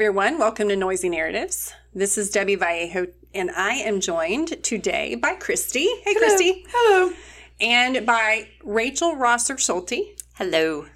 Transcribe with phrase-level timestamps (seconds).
[0.00, 0.38] Everyone.
[0.38, 1.74] Welcome to Noisy Narratives.
[1.94, 5.86] This is Debbie Vallejo, and I am joined today by Christy.
[6.04, 6.64] Hey, Christy.
[6.70, 7.12] Hello.
[7.60, 10.18] And by Rachel Rosser Schulte.
[10.36, 10.86] Hello.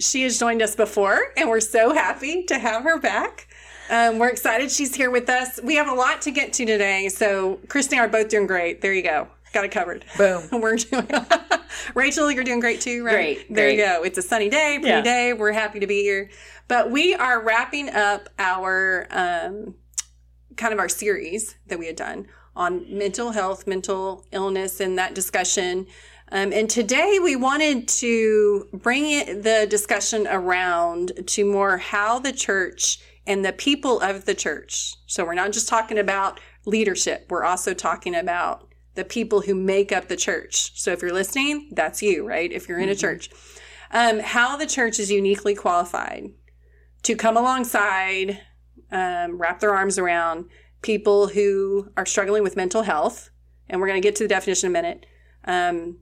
[0.00, 3.48] She has joined us before, and we're so happy to have her back.
[3.90, 5.60] Um, we're excited she's here with us.
[5.62, 8.46] We have a lot to get to today, so Christy and I are both doing
[8.46, 8.80] great.
[8.80, 9.28] There you go.
[9.52, 10.04] Got it covered.
[10.18, 10.42] Boom.
[10.60, 11.06] We're doing
[11.94, 13.14] Rachel, you're doing great too, right?
[13.36, 14.02] Great, There you go.
[14.02, 15.00] It's a sunny day, pretty Yeah.
[15.00, 15.32] day.
[15.32, 16.28] We're happy to be here.
[16.68, 19.74] But we are wrapping up our um,
[20.56, 25.14] kind of our series that we had done on mental health, mental illness, and that
[25.14, 25.86] discussion.
[26.30, 32.32] Um, and today we wanted to bring it, the discussion around to more how the
[32.32, 34.94] church and the people of the church.
[35.06, 39.92] So we're not just talking about leadership, we're also talking about the people who make
[39.92, 40.80] up the church.
[40.80, 42.50] So if you're listening, that's you, right?
[42.50, 43.28] If you're in a church,
[43.90, 46.30] um, how the church is uniquely qualified
[47.04, 48.40] to come alongside,
[48.90, 50.46] um, wrap their arms around
[50.82, 53.30] people who are struggling with mental health.
[53.68, 55.06] And we're going to get to the definition in a minute.
[55.44, 55.98] Um,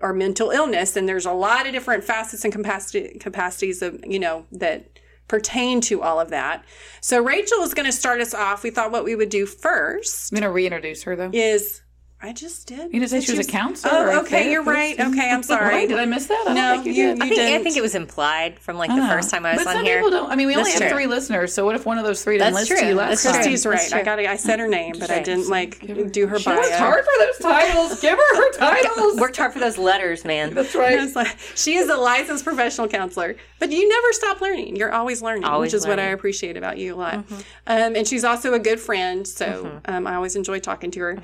[0.00, 0.96] or mental illness.
[0.96, 5.80] And there's a lot of different facets and capacity, capacities of, you know, that pertain
[5.82, 6.64] to all of that.
[7.00, 8.62] So Rachel is going to start us off.
[8.62, 11.30] We thought what we would do first I'm going to reintroduce her, though.
[11.32, 11.82] is
[12.20, 12.92] I just did.
[12.92, 14.50] You didn't say she was a counselor Oh, a okay.
[14.50, 14.98] You're right.
[14.98, 15.72] Okay, I'm sorry.
[15.72, 16.44] Wait, did I miss that?
[16.48, 17.22] I No, don't think you- you did.
[17.22, 17.62] I think, I didn't.
[17.62, 19.84] think it was implied from like I the first time I was but on some
[19.84, 19.98] here.
[19.98, 20.28] people don't.
[20.28, 22.38] I mean, we only That's have three listeners, so what if one of those three
[22.38, 23.34] didn't That's listen to you last That's time?
[23.34, 23.78] Christy's right.
[23.78, 24.04] That's I true.
[24.04, 24.18] got.
[24.18, 26.56] I said her name, but I didn't like her- do her She bio.
[26.56, 28.00] worked hard for those titles.
[28.00, 29.20] Give her her titles.
[29.20, 30.54] Worked hard for those letters, man.
[30.54, 31.14] That's right.
[31.14, 34.74] like, she is a licensed professional counselor, but you never stop learning.
[34.74, 37.14] You're always learning, Always which is what I appreciate about you a lot.
[37.14, 41.18] Um, and she's also a good friend, so um, I always enjoy talking to her.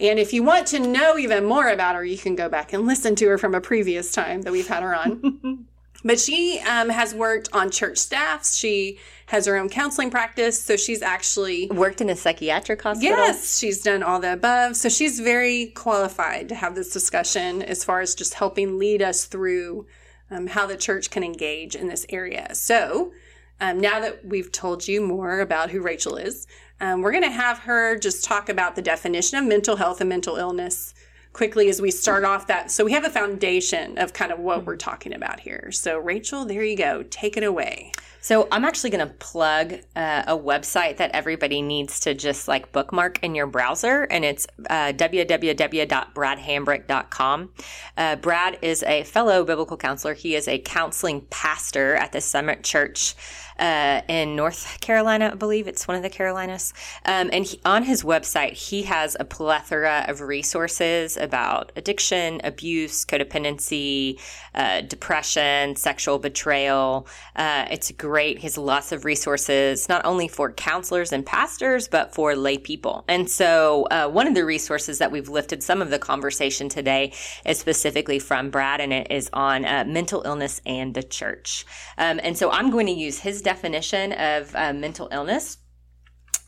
[0.00, 2.86] And if you want to know even more about her, you can go back and
[2.86, 5.66] listen to her from a previous time that we've had her on.
[6.04, 8.56] but she um, has worked on church staffs.
[8.56, 13.16] She has her own counseling practice, so she's actually Worked in a psychiatric hospital.
[13.16, 14.76] Yes, she's done all the above.
[14.76, 19.24] So she's very qualified to have this discussion as far as just helping lead us
[19.24, 19.86] through
[20.30, 22.54] um, how the church can engage in this area.
[22.54, 23.12] So
[23.60, 26.46] um, now that we've told you more about who Rachel is,
[26.80, 30.08] um, we're going to have her just talk about the definition of mental health and
[30.08, 30.94] mental illness
[31.32, 32.70] quickly as we start off that.
[32.70, 35.70] So we have a foundation of kind of what we're talking about here.
[35.72, 37.04] So, Rachel, there you go.
[37.10, 37.92] Take it away.
[38.20, 42.72] So I'm actually going to plug uh, a website that everybody needs to just like
[42.72, 47.50] bookmark in your browser, and it's uh, www.bradhambrick.com.
[47.96, 50.14] Uh, Brad is a fellow biblical counselor.
[50.14, 53.14] He is a counseling pastor at the Summit Church
[53.58, 56.72] uh, in North Carolina, I believe it's one of the Carolinas.
[57.04, 63.04] Um, and he, on his website, he has a plethora of resources about addiction, abuse,
[63.04, 64.20] codependency,
[64.54, 67.06] uh, depression, sexual betrayal.
[67.34, 68.07] Uh, it's great.
[68.16, 73.04] He has lots of resources, not only for counselors and pastors, but for lay people.
[73.08, 77.12] And so, uh, one of the resources that we've lifted some of the conversation today
[77.44, 81.66] is specifically from Brad, and it is on uh, mental illness and the church.
[81.96, 85.58] Um, and so, I'm going to use his definition of uh, mental illness.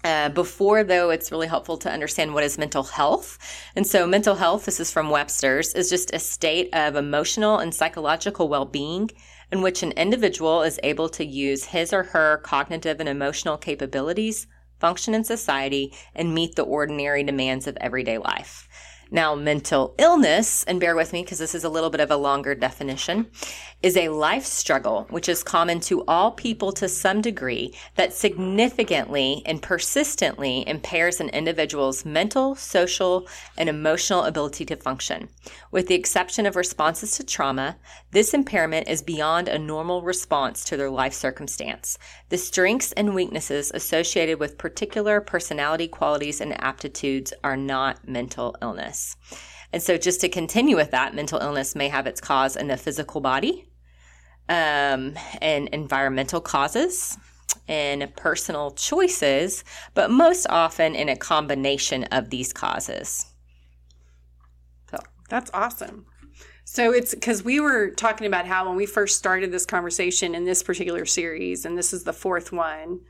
[0.03, 3.39] Uh, before, though, it's really helpful to understand what is mental health.
[3.77, 7.75] And so, mental health, this is from Webster's, is just a state of emotional and
[7.75, 9.11] psychological well being
[9.53, 14.47] in which an individual is able to use his or her cognitive and emotional capabilities,
[14.79, 18.69] function in society, and meet the ordinary demands of everyday life.
[19.13, 22.17] Now, mental illness, and bear with me because this is a little bit of a
[22.17, 23.27] longer definition,
[23.83, 29.43] is a life struggle which is common to all people to some degree that significantly
[29.47, 33.27] and persistently impairs an individual's mental, social,
[33.59, 35.29] and emotional ability to function.
[35.73, 37.79] With the exception of responses to trauma,
[38.13, 41.99] this impairment is beyond a normal response to their life circumstance.
[42.31, 49.17] The strengths and weaknesses associated with particular personality qualities and aptitudes are not mental illness.
[49.73, 52.77] And so, just to continue with that, mental illness may have its cause in the
[52.77, 53.69] physical body,
[54.49, 57.19] um, and environmental causes,
[57.67, 63.27] and personal choices, but most often in a combination of these causes.
[64.89, 64.99] So
[65.29, 66.07] that's awesome.
[66.73, 70.45] So it's because we were talking about how when we first started this conversation in
[70.45, 73.01] this particular series, and this is the fourth one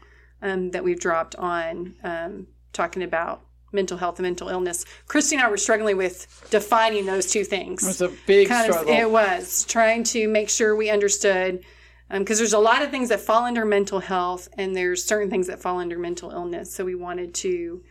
[0.41, 4.87] um, that we've dropped on um, talking about mental health and mental illness.
[5.09, 7.83] Christy and I were struggling with defining those two things.
[7.83, 8.95] It was a big kind struggle.
[8.95, 11.63] of it was trying to make sure we understood
[12.11, 15.49] because there's a lot of things that fall under mental health and there's certain things
[15.49, 17.83] that fall under mental illness so we wanted to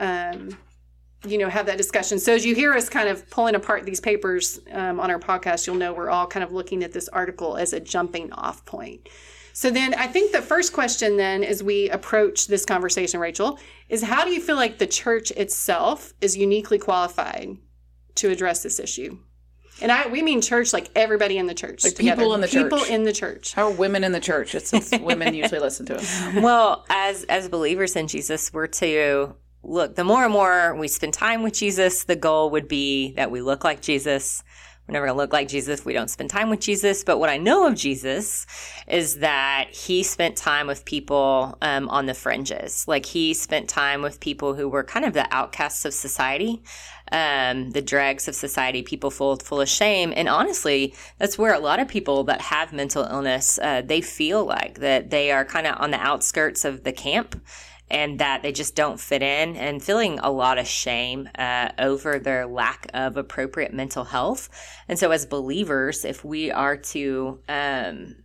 [0.00, 0.58] um,
[1.24, 4.00] you know have that discussion so as you hear us kind of pulling apart these
[4.00, 7.56] papers um, on our podcast you'll know we're all kind of looking at this article
[7.56, 9.08] as a jumping off point
[9.52, 13.58] so then i think the first question then as we approach this conversation rachel
[13.88, 17.56] is how do you feel like the church itself is uniquely qualified
[18.14, 19.18] to address this issue
[19.80, 21.82] and I we mean church like everybody in the church.
[21.82, 22.20] Like together.
[22.20, 22.90] people in the people church.
[22.90, 23.54] in the church.
[23.54, 24.54] How are women in the church?
[24.54, 26.22] It's, it's women usually listen to us.
[26.36, 29.94] well, as as believers in Jesus, we're to look.
[29.94, 33.40] The more and more we spend time with Jesus, the goal would be that we
[33.40, 34.42] look like Jesus.
[34.88, 37.04] We're never going to look like Jesus if we don't spend time with Jesus.
[37.04, 38.46] But what I know of Jesus
[38.88, 42.86] is that he spent time with people um, on the fringes.
[42.88, 46.64] Like he spent time with people who were kind of the outcasts of society,
[47.12, 50.12] um, the dregs of society, people full full of shame.
[50.16, 54.44] And honestly, that's where a lot of people that have mental illness uh, they feel
[54.44, 57.40] like that they are kind of on the outskirts of the camp
[57.92, 62.18] and that they just don't fit in and feeling a lot of shame uh, over
[62.18, 64.48] their lack of appropriate mental health.
[64.88, 68.16] And so, as believers, if we are to, um,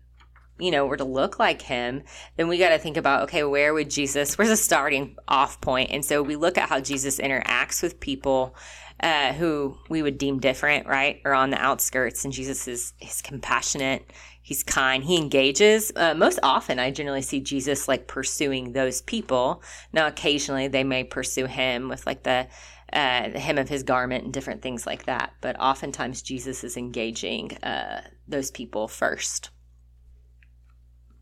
[0.57, 2.03] you know, were to look like him,
[2.37, 5.91] then we got to think about, okay, where would Jesus, where's the starting off point?
[5.91, 8.55] And so we look at how Jesus interacts with people
[9.01, 11.21] uh, who we would deem different, right?
[11.25, 12.23] Or on the outskirts.
[12.23, 14.11] And Jesus is, is compassionate.
[14.47, 15.03] He's kind.
[15.03, 15.91] He engages.
[15.93, 19.61] Uh, most often, I generally see Jesus like pursuing those people.
[19.91, 22.47] Now, occasionally, they may pursue him with like the
[22.93, 25.33] uh, the hem of his garment and different things like that.
[25.41, 29.49] But oftentimes, Jesus is engaging uh, those people first.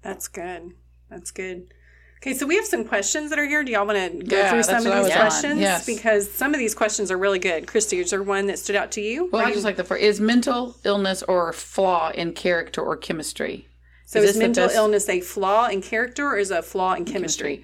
[0.04, 0.74] That's good.
[1.10, 1.74] That's good.
[2.26, 3.64] Okay, so we have some questions that are here.
[3.64, 5.60] Do y'all want to go Yeah, through some of these questions?
[5.60, 5.86] Yes.
[5.86, 7.68] Because some of these questions are really good.
[7.68, 9.30] Christy, is there one that stood out to you?
[9.32, 10.02] Well, I just like the first.
[10.02, 13.68] Is mental illness or flaw in character or chemistry?
[14.08, 17.64] so is is, mental illness a flaw in character or is a flaw in chemistry?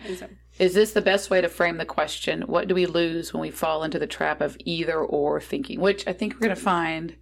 [0.60, 2.44] Is this the best way to frame the question?
[2.44, 5.80] What do we lose when we fall into the trap of either or thinking?
[5.80, 7.16] Which I think we're going to find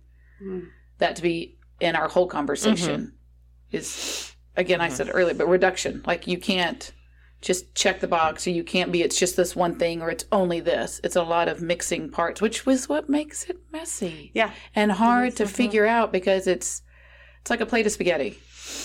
[0.44, 0.68] mm-hmm.
[0.98, 3.14] that to be in our whole conversation
[3.72, 6.04] is, again, I said earlier, but reduction.
[6.06, 6.92] Like you can't
[7.42, 10.26] just check the box or you can't be, it's just this one thing or it's
[10.32, 11.00] only this.
[11.04, 14.52] It's a lot of mixing parts, which was what makes it messy Yeah.
[14.76, 16.82] and hard to figure out because it's
[17.42, 18.38] it's like a plate of spaghetti.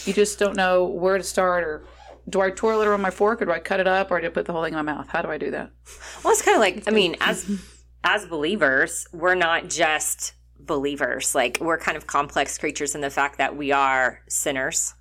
[0.05, 1.85] You just don't know where to start or
[2.29, 4.29] do I twirl it on my fork or do I cut it up or do
[4.29, 5.09] I put the whole thing in my mouth?
[5.09, 5.71] How do I do that?
[6.23, 7.51] Well, it's kind of like I mean, as
[8.05, 11.35] as believers, we're not just believers.
[11.35, 14.95] Like we're kind of complex creatures in the fact that we are sinners,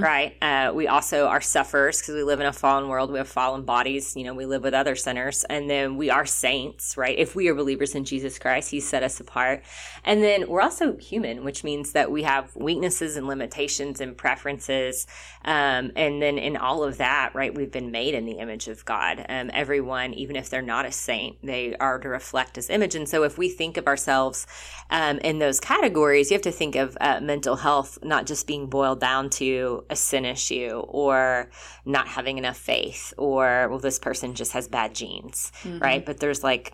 [0.00, 0.36] right?
[0.42, 3.10] Uh, we also are sufferers because we live in a fallen world.
[3.10, 4.16] We have fallen bodies.
[4.16, 7.18] You know, we live with other sinners, and then we are saints, right?
[7.18, 9.62] If we are believers in Jesus Christ, He set us apart,
[10.04, 15.06] and then we're also human, which means that we have weaknesses and limitations and preferences,
[15.44, 17.54] um, and then in all of that, right?
[17.54, 19.24] We've been made in the image of God.
[19.28, 23.08] Um, everyone, even if they're not a saint, they are to reflect His image, and
[23.08, 24.46] so if we think of ourselves
[24.96, 28.66] um, in those categories, you have to think of uh, mental health not just being
[28.66, 31.50] boiled down to a sin issue or
[31.84, 36.04] not having enough faith or, well, this person just has bad genes, right?
[36.06, 36.72] But there's like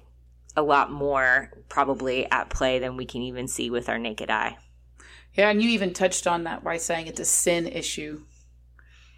[0.56, 4.56] a lot more probably at play than we can even see with our naked eye.
[5.34, 8.20] Yeah, and you even touched on that by saying it's a sin issue.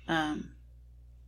[0.08, 0.52] Um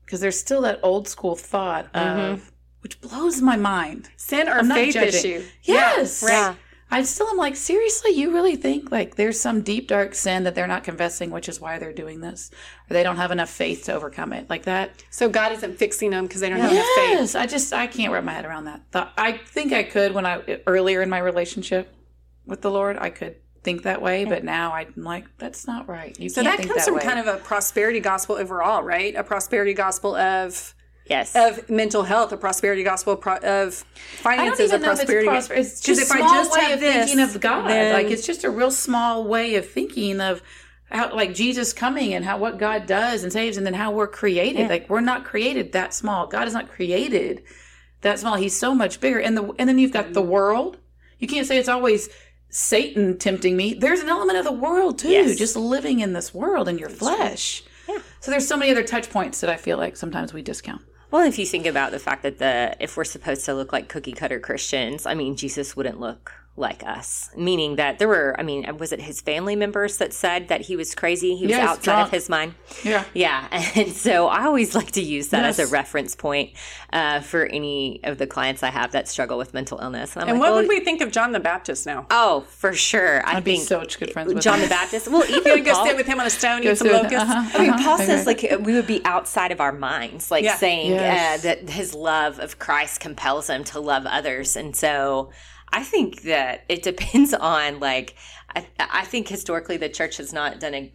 [0.03, 4.09] because there's still that old school thought of which blows my mind.
[4.17, 5.09] Sin or I'm faith judging.
[5.09, 5.45] issue?
[5.65, 6.23] Yes.
[6.23, 6.57] right.
[6.91, 10.55] I still am like, seriously, you really think like there's some deep dark sin that
[10.55, 12.51] they're not confessing, which is why they're doing this,
[12.89, 15.03] or they don't have enough faith to overcome it, like that?
[15.11, 17.11] So God isn't fixing them because they don't have enough faith.
[17.11, 18.83] Yes, I just I can't wrap my head around that.
[18.93, 21.93] Thought I think I could when I earlier in my relationship
[22.47, 26.17] with the Lord, I could think that way, but now I'm like, that's not right.
[26.21, 27.03] You So can't that think comes that from way.
[27.03, 29.13] kind of a prosperity gospel overall, right?
[29.17, 30.73] A prosperity gospel of
[31.09, 31.35] Yes.
[31.37, 35.55] of mental health, a prosperity gospel of, pro- of finances, a if it's prosper.
[35.55, 37.69] It's just I small just way of this, thinking of God.
[37.69, 40.43] then- like it's just a real small way of thinking of
[40.91, 44.07] how, like Jesus coming and how what God does and saves, and then how we're
[44.07, 44.69] created.
[44.69, 46.27] Like we're not created that small.
[46.27, 47.43] God is not created
[48.03, 48.37] that small.
[48.37, 49.19] He's so much bigger.
[49.21, 50.77] And the and then you've got the world.
[51.19, 52.09] You can't say it's always
[52.51, 53.75] Satan tempting me.
[53.75, 55.37] There's an element of the world too, Yes.
[55.37, 57.65] just living in this world in your flesh.
[57.89, 57.99] Yeah.
[58.21, 60.83] So there's so many other touch points that I feel like sometimes we discount.
[61.11, 63.89] Well, if you think about the fact that the if we're supposed to look like
[63.89, 68.43] cookie cutter Christians, I mean, Jesus wouldn't look like us, meaning that there were, I
[68.43, 71.37] mean, was it his family members that said that he was crazy?
[71.37, 72.07] He was Yes, outside drunk.
[72.07, 72.55] of his mind.
[72.83, 73.05] Yeah.
[73.13, 73.47] Yeah.
[73.77, 76.53] And so I always like to use that as a reference point
[76.95, 80.15] uh, for any of the clients I have that struggle with mental illness.
[80.17, 82.07] And I'm And like, what well, would we think of John the Baptist now?
[82.11, 83.27] Oh, for sure.
[83.27, 84.63] I I'd be think so good friends with John him.
[84.63, 85.09] the Baptist.
[85.09, 87.15] Well, even go sit with him on a stone, Go eat some locusts.
[87.31, 87.83] uh-huh, I mean, uh-huh.
[87.85, 90.57] Paul says like we would be outside of our minds, like Yeah.
[90.57, 91.41] saying Yes.
[91.41, 95.31] uh, that his love of Christ compels him to love others, and so
[95.77, 98.17] I think that it depends on like
[98.55, 100.93] I, I think historically the church has not done a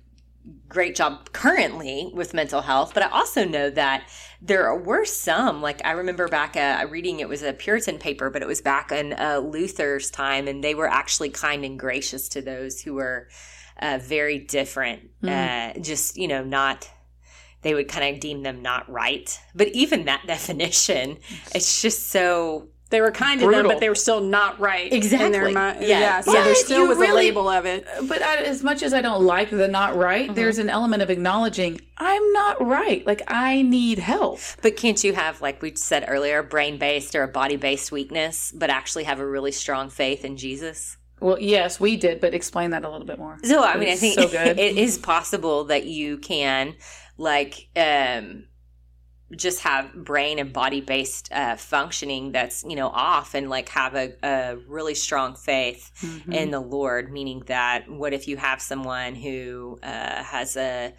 [0.67, 4.09] great job currently with mental health, but I also know that
[4.41, 8.41] there were some like I remember back uh, reading it was a Puritan paper, but
[8.41, 12.41] it was back in uh, Luther's time, and they were actually kind and gracious to
[12.41, 13.27] those who were
[13.79, 16.89] uh, very different, uh, just you know not.
[17.61, 21.19] They would kind of deem them not right, but even that definition,
[21.53, 24.91] it's just so They were kind to them, but they were still not right.
[24.91, 25.31] In Exactly.
[25.31, 25.81] their mind.
[25.81, 26.00] Yeah.
[26.00, 26.21] Yeah.
[26.21, 27.88] So But there still you was a really- label of it.
[28.03, 31.10] But I, as much as I don't like the not right, there's an element of
[31.10, 33.05] acknowledging I'm not right.
[33.07, 34.39] Like I need help.
[34.62, 38.51] But can't you have, like we said earlier, brain based or a body based weakness,
[38.55, 40.98] but actually have a really strong faith in Jesus?
[41.21, 43.38] Well, yes, we did, but explain that a little bit more.
[43.43, 44.57] So, I mean, I think so good.
[44.60, 46.75] it is possible that you can,
[47.17, 48.45] like, um,
[49.35, 53.95] just have brain and body based uh, functioning that's, you know, off and like have
[53.95, 56.33] a, a really strong faith Mhm.
[56.33, 60.93] in the Lord, meaning that what if you have someone who uh, has a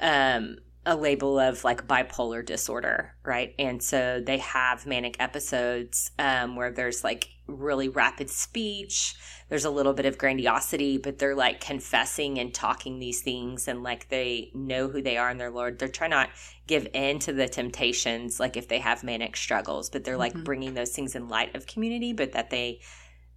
[0.00, 0.56] um,
[0.86, 3.54] a label of like bipolar disorder, right?
[3.58, 9.16] And so they have manic episodes um, where there's like really rapid speech.
[9.48, 13.82] There's a little bit of grandiosity, but they're like confessing and talking these things, and
[13.82, 15.78] like they know who they are in their Lord.
[15.78, 16.30] They're trying not
[16.68, 20.44] give in to the temptations, like if they have manic struggles, but they're like Mhm.
[20.44, 22.80] bringing those things in light of community, but that they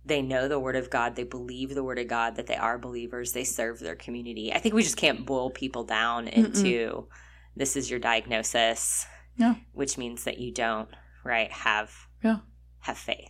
[0.06, 2.78] they know the word of God, they believe the word of God, that they are
[2.80, 4.54] believers, they serve their community.
[4.54, 7.08] I think we just can't boil people down into
[7.56, 9.06] this is your diagnosis,
[9.38, 9.56] Yeah.
[9.74, 10.90] which means that you don't,
[11.24, 11.92] right, have
[12.24, 12.38] Yeah.
[12.82, 13.30] have faith.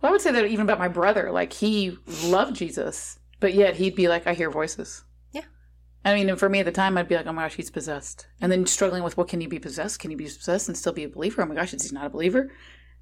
[0.00, 1.30] Well, I would say that even about my brother.
[1.30, 5.04] Like he loved Jesus, but yet he'd be like, I hear voices.
[5.32, 5.44] Yeah.
[6.04, 7.70] I mean, and for me at the time, I'd be like, oh my gosh, he's
[7.70, 8.26] possessed.
[8.40, 9.98] And then struggling with, well, can he be possessed?
[10.00, 11.42] Can he be possessed and still be a believer?
[11.42, 12.50] Oh my gosh, is he not a believer?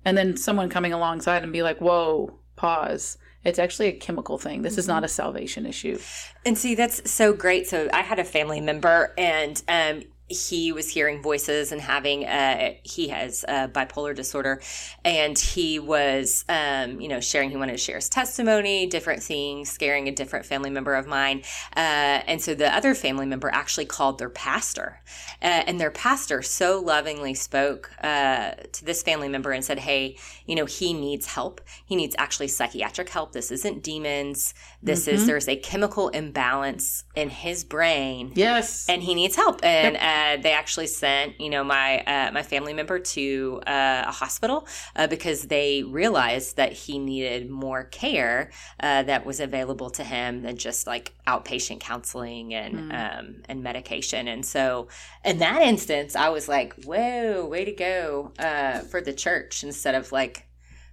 [0.05, 3.19] And then someone coming alongside and be like, whoa, pause.
[3.45, 4.63] It's actually a chemical thing.
[4.63, 5.99] This is not a salvation issue.
[6.45, 7.67] And see, that's so great.
[7.69, 12.75] So I had a family member, and um, he was hearing voices and having uh,
[12.83, 14.61] he has uh, bipolar disorder,
[15.05, 17.51] and he was um, you know sharing.
[17.51, 21.43] He wanted to share his testimony, different things, scaring a different family member of mine,
[21.77, 25.01] uh, and so the other family member actually called their pastor,
[25.43, 30.19] uh, and their pastor so lovingly spoke uh, to this family member and said, "Hey,
[30.47, 31.61] you know he needs help.
[31.87, 33.33] He needs actually psychiatric help.
[33.33, 34.55] This isn't demons.
[34.83, 38.87] This is there's a chemical imbalance in his brain." Yes.
[38.89, 39.65] and he needs help.
[39.65, 44.13] And uh, they actually sent, you know, my uh, my family member to uh, a
[44.13, 50.05] hospital uh, because they realized that he needed more care uh, that was available to
[50.05, 54.29] him than just like outpatient counseling and um, and medication.
[54.29, 54.89] And so,
[55.25, 59.95] in that instance, I was like, "Whoa, way to go uh, for the church!" Instead
[59.95, 60.47] of like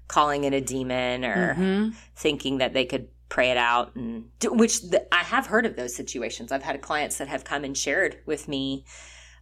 [0.08, 1.94] calling it a demon or Mhm.
[2.16, 5.76] thinking that they could pray it out and do, which the, I have heard of
[5.76, 6.52] those situations.
[6.52, 8.86] I've had clients that have come and shared with me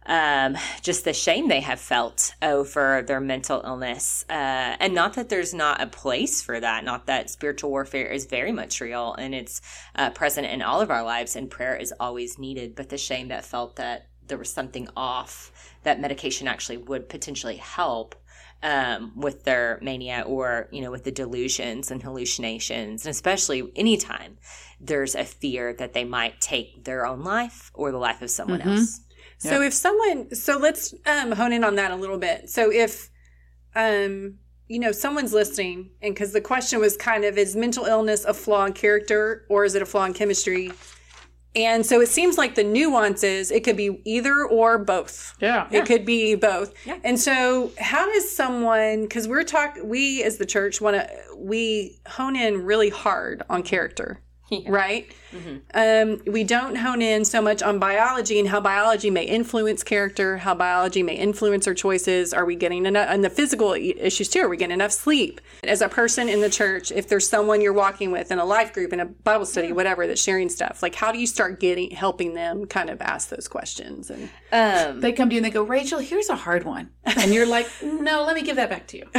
[0.06, 4.24] um, just the shame they have felt over their mental illness.
[4.28, 8.26] Uh, and not that there's not a place for that, not that spiritual warfare is
[8.26, 9.60] very much real and it's
[9.94, 13.28] uh, present in all of our lives and prayer is always needed, but the shame
[13.28, 18.14] that felt that there was something off, that medication actually would potentially help
[18.64, 24.38] um, with their mania or you know with the delusions and hallucinations and especially anytime
[24.80, 28.60] there's a fear that they might take their own life or the life of someone
[28.60, 28.78] Mhm.
[28.78, 29.00] else
[29.38, 32.48] So if someone, so let's um, hone in on that a little bit.
[32.48, 33.10] So if,
[33.74, 38.24] um, you know, someone's listening, and because the question was kind of, is mental illness
[38.24, 40.72] a flaw in character or is it a flaw in chemistry?
[41.56, 45.34] And so it seems like the nuances, it could be either or both.
[45.40, 45.68] Yeah.
[45.70, 46.74] It could be both.
[46.84, 46.98] Yeah.
[47.04, 51.98] And so how does someone because we're talk we as the church want to we
[52.08, 54.20] hone in really hard on character.
[54.50, 54.70] Yeah.
[54.70, 55.10] Right?
[55.32, 55.62] Mhm.
[55.74, 60.36] Um, we don't hone in so much on biology and how biology may influence character,
[60.36, 62.34] how biology may influence our choices.
[62.34, 63.08] Are we getting enough?
[63.10, 64.40] And the physical issues too.
[64.40, 65.40] Are we getting enough sleep?
[65.64, 68.72] As a person in the church, if there's someone you're walking with in a life
[68.74, 71.90] group, in a Bible study, whatever, that's sharing stuff, like how do you start getting
[71.90, 74.10] helping them kind of ask those questions?
[74.10, 76.90] And um, They come to you and they go, Rachel, here's a hard one.
[77.04, 79.06] And you're like, no, let me give that back to you.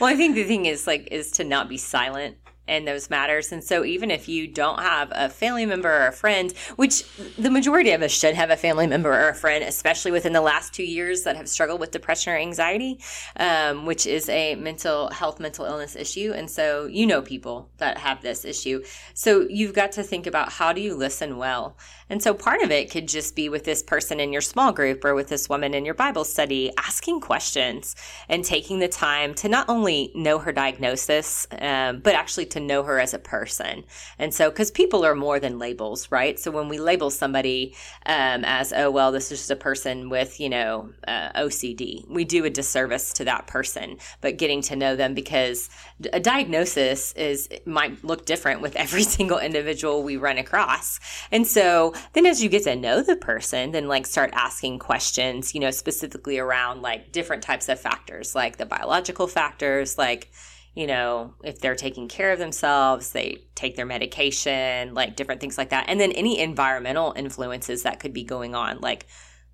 [0.00, 2.36] well i think the thing is like is to not be silent
[2.68, 3.52] in those matters.
[3.52, 7.04] And so, even if you don't have a family member or a friend, which
[7.36, 10.40] the majority of us should have a family member or a friend, especially within the
[10.40, 13.00] last two years that have struggled with depression or anxiety,
[13.36, 16.32] um, which is a mental health, mental illness issue.
[16.34, 18.82] And so, you know people that have this issue.
[19.14, 21.76] So, you've got to think about how do you listen well?
[22.10, 25.04] And so, part of it could just be with this person in your small group
[25.04, 27.94] or with this woman in your Bible study, asking questions
[28.28, 32.82] and taking the time to not only know her diagnosis, um, but actually to know
[32.82, 33.84] her as a person.
[34.18, 36.38] And so, because people are more than labels, right?
[36.38, 37.74] So, when we label somebody
[38.06, 42.24] um, as, oh, well, this is just a person with, you know, uh, OCD, we
[42.24, 45.70] do a disservice to that person, but getting to know them because
[46.12, 51.00] a diagnosis is might look different with every single individual we run across.
[51.30, 55.54] And so, then as you get to know the person, then like start asking questions,
[55.54, 60.30] you know, specifically around like different types of factors, like the biological factors, like,
[60.74, 65.58] you know, if they're taking care of themselves, they take their medication, like different things
[65.58, 65.86] like that.
[65.88, 69.06] And then any environmental influences that could be going on, like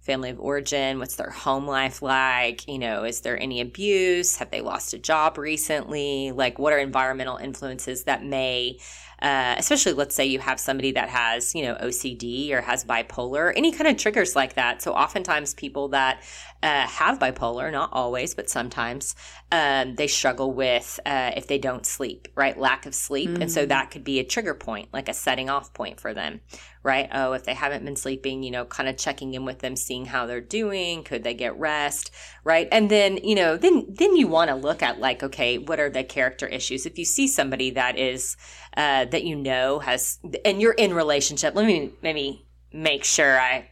[0.04, 2.68] family of origin, what's their home life like?
[2.68, 4.36] You know, is there any abuse?
[4.36, 6.30] Have they lost a job recently?
[6.30, 8.78] Like, what are environmental influences that may
[9.24, 13.52] uh, especially let's say you have somebody that has you know ocd or has bipolar
[13.56, 14.82] any kind of triggers like that.
[14.82, 16.22] So oftentimes people that
[16.62, 19.14] uh, have bipolar not always but sometimes
[19.50, 22.58] um, they struggle with uh, if they don't sleep right?
[22.58, 23.30] Lack of sleep.
[23.30, 23.42] Mm-hmm.
[23.42, 26.40] and so that could be a trigger point like a setting off point for them
[26.84, 29.74] right oh if they haven't been sleeping you know kind of checking in with them
[29.74, 32.12] seeing how they're doing could they get rest
[32.44, 35.80] right and then you know then then you want to look at like okay what
[35.80, 38.36] are the character issues if you see somebody that is
[38.76, 41.54] uh, that you know has, and you're in relationship.
[41.54, 43.68] Let me maybe make sure I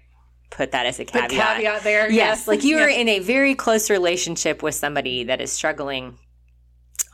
[0.51, 1.31] put that as a caveat.
[1.31, 2.11] The caveat there.
[2.11, 2.49] Yes, yes.
[2.49, 6.19] like you are in a very close relationship with somebody that is struggling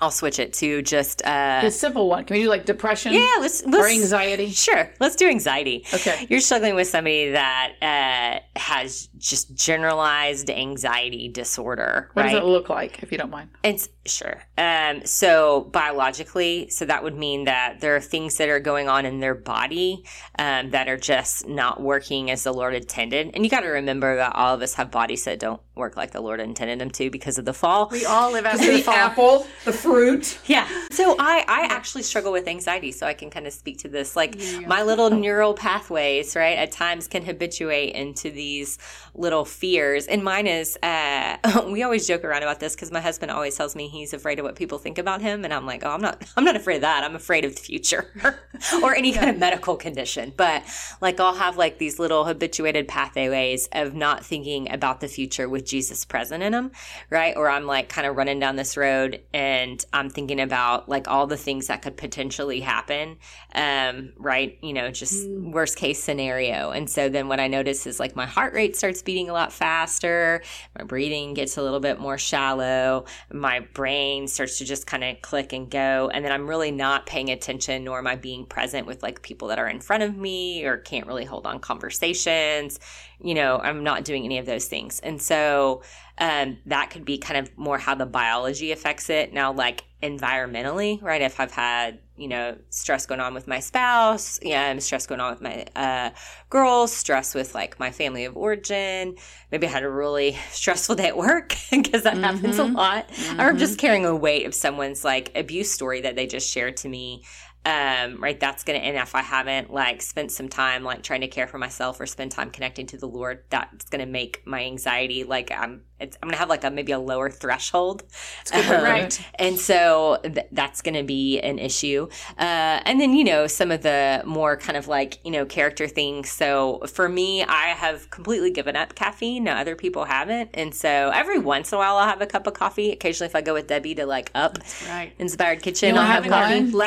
[0.00, 2.24] I'll switch it to just uh, a simple one.
[2.24, 3.12] Can we do like depression?
[3.12, 4.50] Yeah, let's, let's or anxiety.
[4.50, 5.84] Sure, let's do anxiety.
[5.92, 12.10] Okay, you're struggling with somebody that uh, has just generalized anxiety disorder.
[12.12, 12.32] What right?
[12.32, 13.50] does it look like, if you don't mind?
[13.64, 14.42] It's sure.
[14.56, 19.04] Um, so biologically, so that would mean that there are things that are going on
[19.04, 20.04] in their body
[20.38, 23.32] um, that are just not working as the Lord intended.
[23.34, 26.10] And you got to remember that all of us have bodies that don't work like
[26.10, 27.88] the Lord intended them to because of the fall.
[27.90, 28.94] We all live after the, the fall.
[28.94, 30.38] apple, the fruit.
[30.46, 30.68] Yeah.
[30.90, 34.16] So I, I actually struggle with anxiety, so I can kind of speak to this.
[34.16, 38.78] Like my little neural pathways, right, at times can habituate into these
[39.14, 40.06] little fears.
[40.06, 41.36] And mine is, uh,
[41.70, 44.44] we always joke around about this because my husband always tells me he's afraid of
[44.44, 46.82] what people think about him, and I'm like, oh, I'm not, I'm not afraid of
[46.82, 47.04] that.
[47.04, 48.10] I'm afraid of the future
[48.82, 50.32] or any kind of medical condition.
[50.36, 50.64] But
[51.00, 55.64] like I'll have like these little habituated pathways of not thinking about the future with
[55.68, 56.72] Jesus present in them,
[57.11, 57.37] right?
[57.37, 61.26] Or I'm like kind of running down this road and I'm thinking about like all
[61.26, 63.18] the things that could potentially happen,
[63.54, 64.59] um, right?
[64.62, 65.52] You know, just mm.
[65.52, 66.70] worst case scenario.
[66.70, 69.52] And so then what I notice is like my heart rate starts beating a lot
[69.52, 70.42] faster,
[70.76, 75.20] my breathing gets a little bit more shallow, my brain starts to just kind of
[75.22, 76.11] click and go.
[76.12, 79.48] And then I'm really not paying attention, nor am I being present with like people
[79.48, 82.78] that are in front of me or can't really hold on conversations
[83.20, 85.00] you know, I'm not doing any of those things.
[85.00, 85.83] And so
[86.18, 89.33] um, that could be kind of more how the biology affects it.
[89.33, 91.20] Now, like environmentally, right?
[91.20, 95.20] If I've had, you know, stress going on with my spouse, yeah, I'm stress going
[95.20, 96.11] on with my uh,
[96.50, 99.16] girls, stress with like my family of origin.
[99.50, 102.22] Maybe I had a really stressful day at work because that mm-hmm.
[102.22, 102.76] happens a mm-hmm.
[102.76, 103.09] lot.
[103.09, 103.40] Mm-hmm.
[103.40, 106.76] Or I'm just carrying a weight of someone's like abuse story that they just shared
[106.78, 107.24] to me
[107.64, 111.29] um, right that's gonna and if i haven't like spent some time like trying to
[111.29, 115.25] care for myself or spend time connecting to the lord that's gonna make my anxiety
[115.25, 118.05] like i'm it's, I'm gonna have like a maybe a lower threshold,
[118.53, 119.21] um, right?
[119.35, 122.09] And so th- that's gonna be an issue.
[122.38, 125.88] Uh, and then you know some of the more kind of like you know character
[125.88, 126.31] things.
[126.31, 129.44] So for me, I have completely given up caffeine.
[129.44, 132.47] Now other people haven't, and so every once in a while I'll have a cup
[132.47, 132.92] of coffee.
[132.92, 135.12] Occasionally, if I go with Debbie to like up right.
[135.18, 136.61] Inspired Kitchen, I'll have coffee.
[136.61, 136.85] One.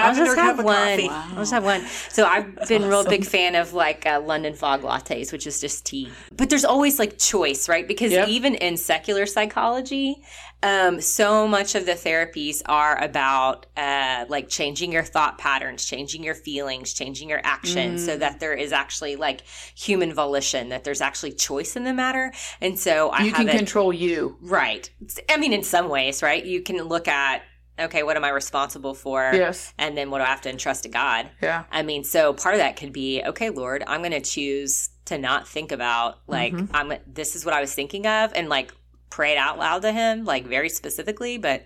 [0.60, 1.06] I'll one.
[1.06, 1.28] Wow.
[1.30, 1.86] I'll just have one.
[2.10, 2.90] So I've been awesome.
[2.90, 6.10] real big fan of like uh, London fog lattes, which is just tea.
[6.36, 7.88] But there's always like choice, right?
[7.88, 8.28] Because yep.
[8.28, 10.22] even in secular psychology,
[10.64, 16.24] um, so much of the therapies are about uh, like changing your thought patterns, changing
[16.24, 18.06] your feelings, changing your actions, mm.
[18.06, 19.42] so that there is actually like
[19.76, 22.32] human volition, that there's actually choice in the matter.
[22.60, 24.90] And so I you can control you, right?
[25.30, 26.46] I mean, in some ways, right?
[26.46, 27.42] You can look at
[27.84, 29.32] okay, what am I responsible for?
[29.34, 29.74] Yes.
[29.78, 31.30] And then what do I have to entrust to God?
[31.42, 31.64] Yeah.
[31.72, 35.18] I mean, so part of that could be, okay, Lord, I'm going to choose to
[35.18, 36.76] not think about like mm-hmm.
[36.76, 38.74] I'm this is what I was thinking of and like
[39.10, 41.66] pray it out loud to him, like very specifically, but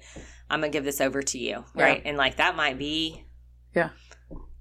[0.49, 2.01] I'm gonna give this over to you, right?
[2.04, 2.10] Yeah.
[2.10, 3.23] And like that might be
[3.73, 3.89] Yeah.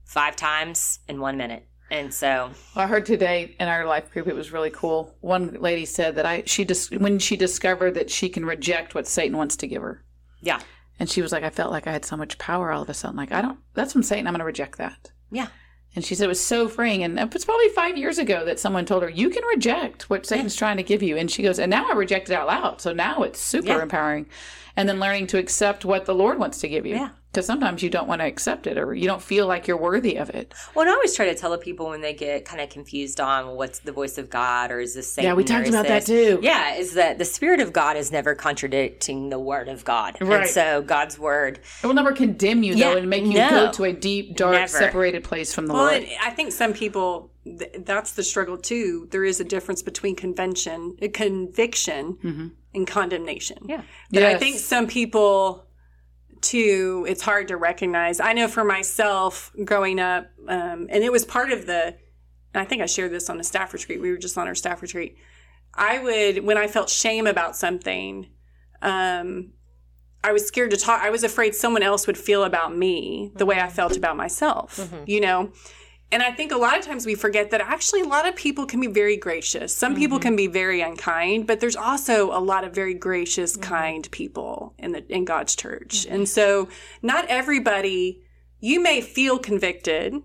[0.05, 1.67] five times in one minute.
[1.90, 5.14] And so, I heard today in our life group it was really cool.
[5.21, 9.07] One lady said that I she just when she discovered that she can reject what
[9.07, 10.05] Satan wants to give her,
[10.40, 10.61] yeah,
[10.99, 12.95] and she was like, I felt like I had so much power all of a
[12.95, 13.17] sudden.
[13.17, 13.59] Like I don't.
[13.75, 14.27] That's from Satan.
[14.27, 15.11] I'm going to reject that.
[15.31, 15.49] yeah,
[15.97, 17.03] And she said it was so freeing.
[17.03, 20.25] And it was probably five years ago that someone told her, you can reject what
[20.27, 21.17] Satan's trying to give you.
[21.17, 22.81] And she goes, and now I reject it out loud.
[22.81, 23.83] So now it's super Yeah.
[23.83, 24.27] empowering.
[24.77, 26.95] And then learning to accept what the Lord wants to give you.
[26.97, 27.11] Yeah.
[27.35, 30.14] Because sometimes you don't want to accept it or you don't feel like you're worthy
[30.16, 30.55] of it.
[30.75, 33.20] Well, and I always try to tell the people when they get kind of confused
[33.20, 35.31] on well, what's the voice of God or is this Satan?
[35.31, 36.38] Yeah, we talked is about that too.
[36.42, 40.16] Yeah, is that the Spirit of God is never contradicting the Word of God.
[40.20, 40.42] Right.
[40.42, 43.51] And so God's Word, It will never condemn you, though, Yeah, and make you no.
[43.51, 44.68] go to a deep, dark, Never.
[44.68, 46.03] separated place from the Well, Lord.
[46.05, 49.09] and I think some people th- that's the struggle too.
[49.11, 53.59] There is a difference between convention, uh, conviction, and condemnation.
[53.66, 53.83] Yeah.
[54.11, 55.64] But I think some people
[56.45, 57.05] too.
[57.09, 58.21] It's hard to recognize.
[58.21, 61.87] I know for myself growing up, um, and it was part of the.
[61.87, 64.01] and I think I shared this on a staff retreat.
[64.01, 65.17] We were just on our staff retreat.
[65.75, 68.29] I would when I felt shame about something.
[68.83, 69.53] Um,
[70.23, 71.03] I was scared to talk.
[71.03, 74.79] I was afraid someone else would feel about me the way I felt about myself,
[75.07, 75.53] you know?
[76.14, 78.66] And I think a lot of times we forget that actually a lot of people
[78.66, 79.77] can be very gracious.
[79.77, 80.29] Some people mm-hmm.
[80.29, 83.62] can be very unkind, but there's also a lot of very gracious, mm-hmm.
[83.62, 86.05] kind people in the in God's church.
[86.05, 86.14] Mm-hmm.
[86.14, 86.68] And so
[87.03, 88.22] not everybody
[88.61, 90.22] you may feel convicted, Well,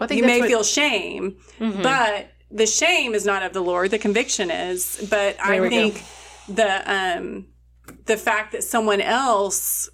[0.00, 3.92] I think you may what- feel shame, but the shame is not of the Lord.
[3.92, 5.06] The conviction is.
[5.08, 5.76] But There I we go.
[5.76, 6.02] think
[6.48, 7.46] the um
[8.06, 9.88] the fact that someone else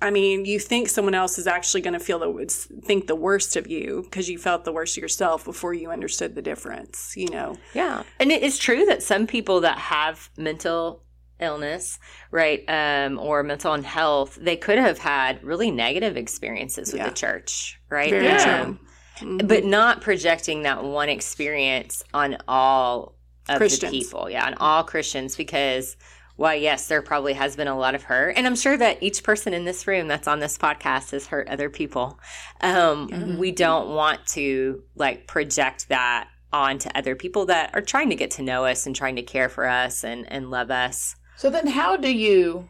[0.00, 3.56] I mean, you think someone else is actually going to feel the think the worst
[3.56, 7.14] of you because you felt the worst of yourself before you understood the difference.
[7.16, 8.04] You know, Yeah.
[8.20, 11.02] And it is true that some people that have mental
[11.40, 11.98] illness,
[12.30, 17.08] right, um, or mental health, they could have had really negative experiences with Yeah.
[17.08, 18.10] the church, right?
[18.10, 18.78] very Um,
[19.16, 19.38] true.
[19.44, 23.16] But not projecting that one experience on all
[23.48, 23.90] of Christians.
[23.92, 24.30] the people.
[24.30, 25.96] Yeah, on all Christians because
[26.38, 28.36] why yes, there probably has been a lot of hurt.
[28.36, 31.48] And I'm sure that each person in this room that's on this podcast has hurt
[31.48, 32.20] other people.
[32.60, 38.14] Um, we don't want to like project that onto other people that are trying to
[38.14, 41.16] get to know us and trying to care for us and, and love us.
[41.36, 42.68] So then, how do you?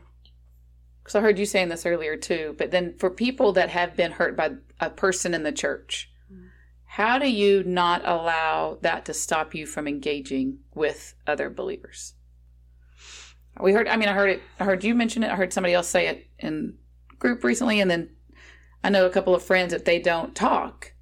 [1.02, 2.54] Because I heard you saying this earlier too.
[2.56, 6.10] But then, for people that have been hurt by a person in the church,
[6.86, 12.14] how do you not allow that to stop you from engaging with other believers?
[13.60, 13.88] We heard.
[13.88, 14.42] I mean, I heard it.
[14.60, 15.30] I heard you mention it.
[15.30, 16.74] I heard somebody else say it in
[17.18, 18.10] group recently, and then
[18.84, 20.92] I know a couple of friends that they don't talk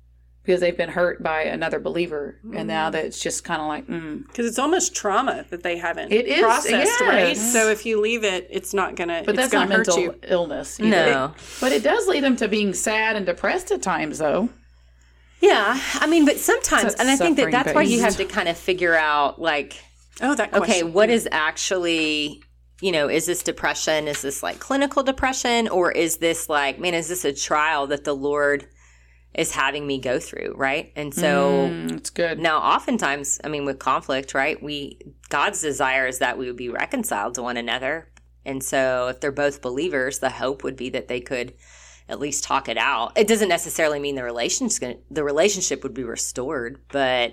[0.42, 3.86] because they've been hurt by another believer, and now that it's just kind of like,
[3.88, 7.36] mm, because it's almost trauma that they haven't It is, processed, right?
[7.36, 9.22] So if you leave it, it's not gonna.
[9.26, 10.14] but it's that's gonna not mental you.
[10.22, 10.78] illness.
[10.78, 10.90] either.
[10.90, 11.34] No.
[11.60, 14.48] But it does lead them to being sad and depressed at times, though.
[15.40, 15.78] Yeah.
[15.94, 18.48] I mean, but sometimes, That's and I think that that's why you have to kind
[18.48, 19.76] of figure out like,
[20.22, 22.42] Oh, that okay, what is actually,
[22.80, 24.06] you know, is this depression?
[24.08, 25.68] Is this like clinical depression?
[25.68, 28.66] Or is this like, man, is this a trial that the Lord
[29.34, 30.54] is having me go through?
[30.56, 30.92] Right.
[30.96, 32.38] And so Mm, it's good.
[32.38, 36.68] now, oftentimes, I mean, with conflict, right, we, God's desire is that we would be
[36.68, 38.08] reconciled to one another.
[38.44, 41.54] And so if they're both believers, the hope would be that they could
[42.08, 43.12] at least talk it out.
[43.16, 47.32] It doesn't necessarily mean the relationship the relationship would be restored, but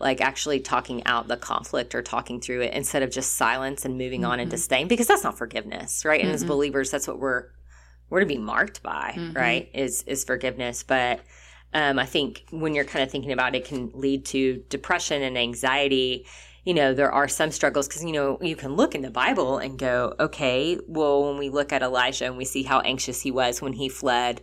[0.00, 3.96] like actually talking out the conflict or talking through it instead of just silence and
[3.96, 4.56] moving on and mm-hmm.
[4.56, 6.20] disdain because that's not forgiveness, right?
[6.20, 6.48] And as mm-hmm.
[6.48, 7.46] believers, that's what we're
[8.10, 9.32] we're to be marked by, mm-hmm.
[9.32, 9.70] right?
[9.72, 11.20] Is is forgiveness, but
[11.74, 15.22] um, I think when you're kind of thinking about it, it can lead to depression
[15.22, 16.24] and anxiety.
[16.62, 19.58] You know, there are some struggles because, you know, you can look in the Bible
[19.58, 23.30] and go, okay, well, when we look at Elijah and we see how anxious he
[23.30, 24.40] was when he fled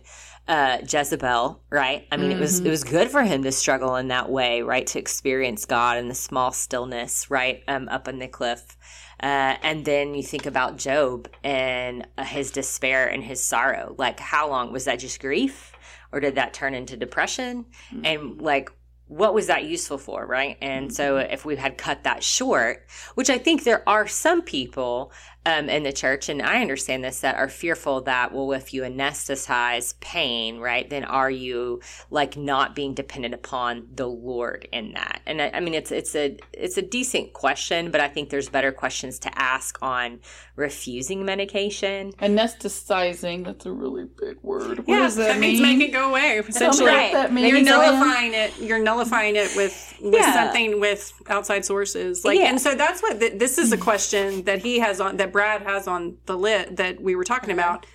[0.48, 2.06] uh, Jezebel, right?
[2.10, 4.86] I mean, it was it was good for him to struggle in that way, right?
[4.88, 8.76] To experience God in the small stillness, right, um, up on the cliff.
[9.22, 13.94] Uh, and then you think about Job and uh, his despair and his sorrow.
[13.96, 14.98] Like, how long was that?
[14.98, 15.72] Just grief,
[16.10, 17.66] or did that turn into depression?
[18.04, 18.72] And like,
[19.12, 20.56] what was that useful for, right?
[20.62, 25.12] And so, if we had cut that short, which I think there are some people
[25.44, 28.82] um, in the church, and I understand this, that are fearful that, well, if you
[28.82, 35.20] anesthetize pain, right, then are you like not being dependent upon the Lord in that?
[35.26, 38.48] And I, I mean, it's it's a it's a decent question, but I think there's
[38.48, 40.20] better questions to ask on
[40.56, 42.12] refusing medication.
[42.12, 44.78] Anesthetizing, that's a really big word.
[44.78, 45.78] What yeah, does that, that means mean?
[45.78, 46.38] make it go away.
[46.38, 47.12] Essentially, Right.
[47.12, 47.50] that means.
[47.50, 48.58] you're nullifying it.
[48.58, 50.32] You're nullifying it with with Yeah.
[50.32, 52.24] something with outside sources.
[52.24, 52.46] Like, Yeah.
[52.46, 55.62] and so that's what th- this is a question that he has on that Brad
[55.62, 57.58] has on the lit that we were talking Mm-hmm.
[57.58, 57.86] about.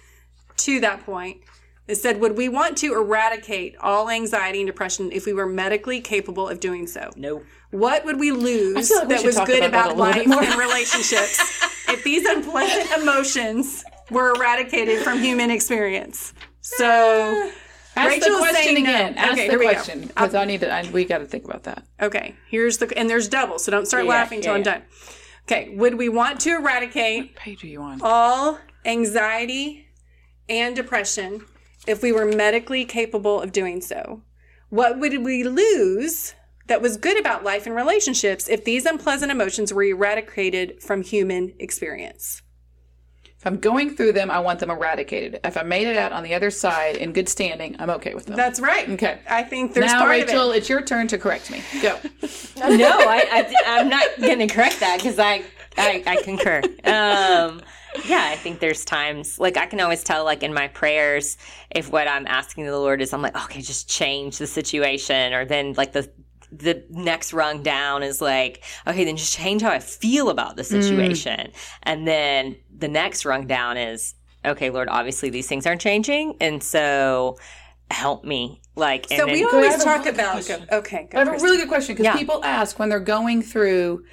[0.57, 1.37] To that point,
[1.87, 6.01] It said, Would we want to eradicate all anxiety and depression if we were medically
[6.01, 7.11] capable of doing so?
[7.15, 7.43] No.
[7.71, 10.27] What would we lose like we that was good about about, a little bit life
[10.27, 10.43] more.
[10.43, 11.39] and relationships
[11.87, 16.33] if these unpleasant emotions were eradicated from human experience?
[16.59, 17.49] So,
[17.97, 18.89] Ask Rachel's the question saying no.
[18.89, 19.13] again.
[19.17, 19.71] Ask Okay, the here we go.
[19.73, 20.71] question because I need to.
[20.73, 21.83] I, we got to think about that.
[22.01, 24.83] okay, here's the, and there's double, so don't start Yeah, laughing till yeah, I'm done.
[25.49, 27.99] Okay, would we want to eradicate Page are you on?
[28.01, 29.87] all anxiety
[30.49, 31.45] and depression
[31.87, 34.21] if we were medically capable of doing so?
[34.69, 36.33] What would we lose
[36.67, 41.53] that was good about life and relationships if these unpleasant emotions were eradicated from human
[41.59, 42.41] experience?
[43.37, 45.39] If I'm going through them, I want them eradicated.
[45.43, 48.25] If I made it out on the other side in good standing, I'm okay with
[48.25, 48.35] them.
[48.35, 48.89] That's right.
[48.89, 49.19] Okay.
[49.29, 50.59] I think there's now, part Rachel, of it.
[50.59, 51.61] it's your turn to correct me.
[51.81, 51.99] Go.
[52.57, 55.43] no, I, I, I'm not going to correct that because I,
[55.77, 56.61] I, I concur.
[56.83, 57.61] Um,
[58.05, 61.37] yeah, I think there's times like I can always tell, like in my prayers,
[61.69, 65.45] if what I'm asking the Lord is, I'm like, okay, just change the situation, or
[65.45, 66.09] then like the
[66.51, 70.63] the next rung down is like, okay, then just change how I feel about the
[70.63, 70.65] mm.
[70.65, 71.51] situation,
[71.83, 74.13] and then the next rung down is,
[74.45, 77.37] okay, Lord, obviously these things aren't changing, and so
[77.91, 78.61] help me.
[78.75, 80.31] Like, and So we then- always talk really about.
[80.33, 80.65] question.
[80.71, 82.17] Okay, go I have a really good question because Yeah.
[82.17, 84.03] people ask when they're going through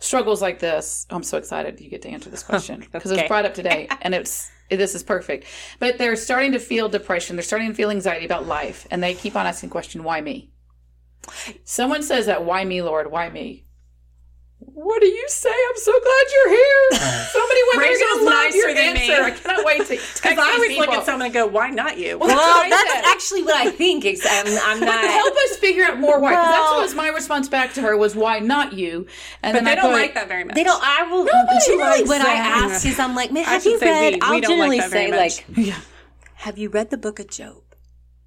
[0.00, 1.06] struggles like this.
[1.10, 3.22] I'm so excited you get to answer this question because it Okay.
[3.24, 5.46] was brought up today, and it's this is perfect.
[5.78, 7.36] But they're starting to feel depression.
[7.36, 10.20] They're starting to feel anxiety about life, and they keep on asking the question, "Why
[10.20, 10.50] me?"
[11.64, 13.10] Someone says that, "Why me, Lord?
[13.10, 13.62] Why me?"
[14.66, 15.50] What do you say?
[15.50, 17.00] I'm so glad you're here.
[17.32, 19.10] Somebody women are going to love your than me.
[19.10, 19.22] answer.
[19.24, 21.68] I cannot wait to text Because I these always look at someone and go, "Why
[21.70, 24.04] not you?" Well, well, what I that's actually what I think.
[24.06, 25.04] Ex- um, I'm, I'm not.
[25.04, 26.34] help us figure out more why.
[26.34, 29.06] 'cause that's Well- what was my response back to her was why not you?
[29.42, 30.54] And but then they I don't put, like that very much.
[30.54, 30.82] They don't.
[30.82, 31.24] I will.
[31.24, 34.14] Nobody generally, likes what I ask is, I'm like, man, have you read?
[34.14, 35.44] we- we I'll don't like generally that very say much.
[35.58, 35.80] like, Yeah.
[36.36, 37.56] have you read the book of Job?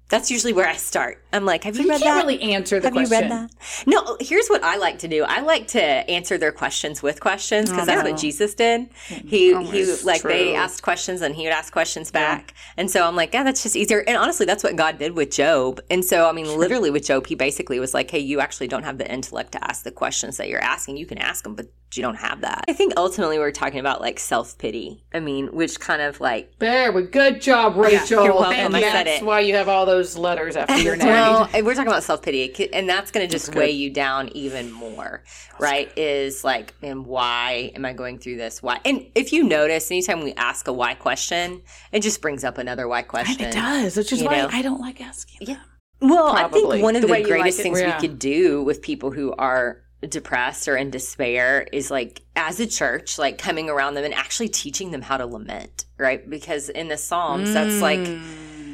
[0.08, 1.22] That's usually where I start.
[1.34, 2.26] I'm like, have you You read can't that?
[2.26, 3.12] really answer the have question.
[3.12, 3.86] you read that?
[3.86, 4.16] No.
[4.20, 5.24] Here's what I like to do.
[5.24, 8.10] I like to answer their questions with questions oh, because that's no.
[8.10, 8.90] what Jesus did.
[9.08, 12.54] Mm, he he it's like they asked questions and he would ask questions back.
[12.78, 14.02] And so I'm like, yeah, that's just easier.
[14.06, 15.80] And honestly, that's what God did with Job.
[15.90, 18.84] And so I mean, literally with Job, he basically was like, hey, you actually don't
[18.84, 20.96] have the intellect to ask the questions that you're asking.
[20.96, 22.64] You can ask them, but you don't have that.
[22.68, 25.04] I think ultimately we're talking about like self pity.
[25.12, 28.24] I mean, which kind of like There we good job, Rachel.
[28.24, 28.74] you're welcome.
[28.74, 31.08] And that's why you have all those letters after your name.
[31.08, 34.70] well, we're talking about self pity, and that's going to just weigh you down even
[34.72, 35.24] more,
[35.58, 35.90] right?
[35.98, 38.62] Is like, and why am I going through this?
[38.62, 38.80] Why?
[38.84, 42.86] And if you notice, anytime we ask a why question, it just brings up another
[42.88, 43.46] why question.
[43.46, 44.48] it does, which is You why know.
[44.52, 45.38] I don't like asking.
[45.48, 45.60] Yeah.
[46.00, 47.96] Well, I think one of The the, way like greatest things Yeah.
[47.96, 52.66] we could do with people who are depressed or in despair is like as a
[52.68, 56.86] church like coming around them and actually teaching them how to lament right because in
[56.86, 58.22] the psalms that's like Mm.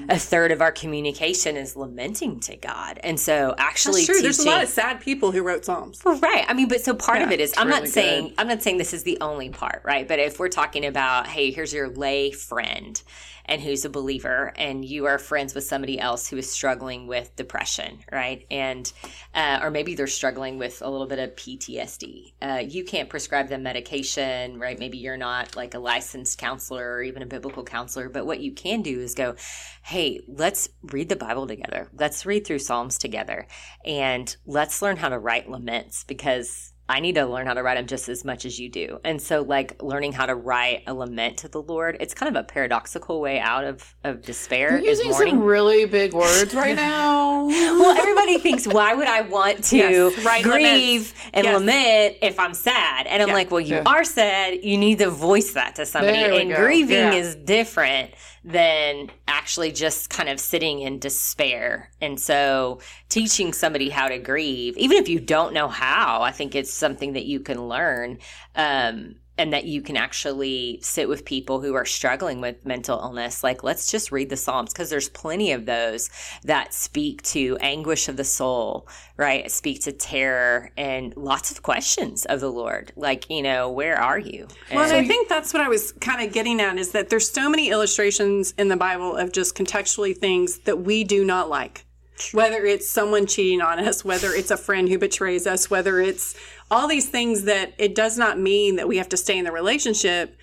[0.08, 4.22] A third of our communication is lamenting to god and so actually That's true.
[4.22, 6.00] There's a lot of sad people who wrote psalms.
[6.04, 6.44] well, right.
[6.48, 8.34] I mean, but so part of Yeah, it is I'm not saying good.
[8.38, 10.06] I'm not saying this is the only part, right?
[10.06, 13.00] But if we're talking about, hey, here's your lay friend
[13.46, 17.35] and who's a believer, and you are friends with somebody else who is struggling with
[17.37, 18.46] depression, right?
[18.50, 18.92] And
[19.35, 22.35] uh, or maybe they're struggling with a little bit of PTSD.
[22.42, 24.78] Uh, you can't prescribe them medication, right?
[24.78, 28.52] Maybe you're not like a licensed counselor or even a biblical counselor, but what you
[28.52, 29.35] can do is go,
[29.83, 31.88] hey, let's read the Bible together.
[31.94, 33.46] Let's read through Psalms together
[33.85, 37.77] and let's learn how to write laments because I need to learn how to write
[37.77, 39.01] them just as much as you do.
[39.05, 42.38] And so, like, learning how to write a lament to the Lord, it's kind of
[42.38, 44.73] a paradoxical way out of, of despair.
[44.73, 47.47] You're using some really big words right now.
[47.47, 51.14] well, everybody thinks, why would I want to Yes, write grieve laments.
[51.33, 51.55] and Yes.
[51.59, 53.07] lament if I'm sad?
[53.07, 53.35] And I'm Yeah.
[53.35, 53.83] like, well, you Yeah.
[53.87, 54.62] are sad.
[54.62, 56.18] You need to voice that to somebody.
[56.40, 56.57] And go.
[56.57, 57.14] grieving Yeah.
[57.14, 58.11] is different
[58.44, 61.90] than actually just kind of sitting in despair.
[62.00, 66.54] And so, teaching somebody how to grieve, even if you don't know how, I think
[66.54, 68.18] it's something that you can learn.
[68.54, 73.42] Um, and that you can actually sit with people who are struggling with mental illness.
[73.42, 76.09] Like, let's just read the Psalms because there's plenty of those
[76.44, 79.51] that speak to anguish of the soul, right?
[79.51, 82.92] Speak to terror and lots of questions of the Lord.
[82.94, 84.47] Like, you know, where are you?
[84.73, 87.09] Well, and And- I think that's what I was kind of getting at is that
[87.09, 91.49] there's so many illustrations in the Bible of just contextually things that we do not
[91.49, 91.87] like.
[92.33, 96.37] Whether it's someone cheating on us, whether it's a friend who betrays us, whether it's
[96.70, 99.53] all these things that it does not mean that we have to stay in the
[99.53, 100.37] relationship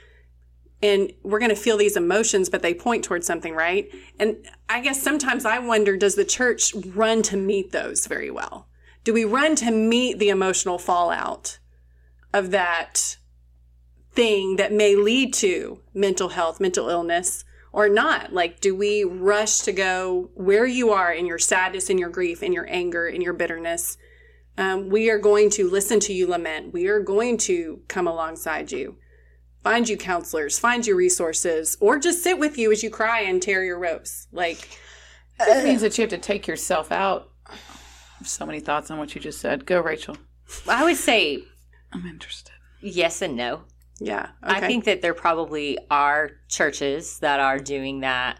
[0.84, 3.90] and we're going to feel these emotions, but they point towards something, right?
[4.20, 8.68] And I guess sometimes I wonder does the church run to meet those very well?
[9.04, 11.60] Do we run to meet the emotional fallout
[12.34, 13.18] of that
[14.12, 18.34] thing that may lead to mental health, mental illness, or not?
[18.34, 22.44] Like, do we rush to go where you are in your sadness, in your grief,
[22.44, 23.98] in your anger, in your bitterness?
[24.58, 26.74] Um, we are going to listen to you lament.
[26.74, 28.98] We are going to come alongside you,
[29.64, 33.42] find you counselors, find you resources, or just sit with you as you cry and
[33.42, 34.28] tear your ropes.
[34.32, 34.78] Like,
[35.40, 37.30] It means that you have to take yourself out.
[38.24, 39.66] So many thoughts on what you just said.
[39.66, 40.18] Go, Rachel.
[40.68, 41.44] I would say
[41.94, 42.52] I'm interested.
[42.82, 43.62] yes and no.
[44.04, 48.40] Yeah, I think that there probably are churches that are doing that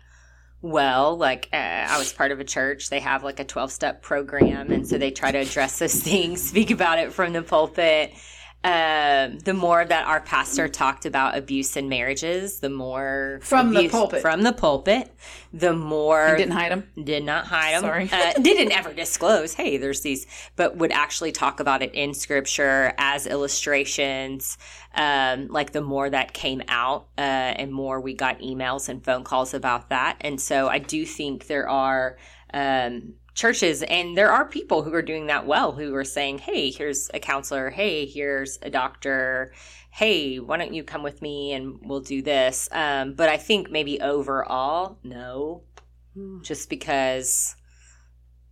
[0.64, 1.16] well.
[1.16, 4.72] Like, uh, I was part of a church, they have like a 12 step program.
[4.72, 8.12] And so they try to address those things, speak about it from the pulpit.
[8.64, 13.90] Um, the more that our pastor talked about abuse in marriages, the more From the
[13.90, 14.22] pulpit.
[14.22, 15.12] from the pulpit,
[15.52, 16.88] the more You didn't hide them.
[17.04, 17.82] did not hide them.
[17.82, 18.10] Sorry.
[18.12, 22.94] Uh, didn't ever disclose, hey, there's these, but would actually talk about it in scripture
[23.00, 24.60] as illustrations.
[24.94, 29.24] Um, like the more that came out, uh, and more we got emails and phone
[29.24, 30.18] calls about that.
[30.22, 32.18] And so I do think there are,
[32.54, 36.70] um, churches and there are people who are doing that well who are saying hey
[36.70, 39.54] here's a counselor hey here's a doctor
[39.90, 43.72] hey why don't you come with me and we'll do this um, but i think
[43.72, 45.64] maybe overall no
[46.42, 47.56] just because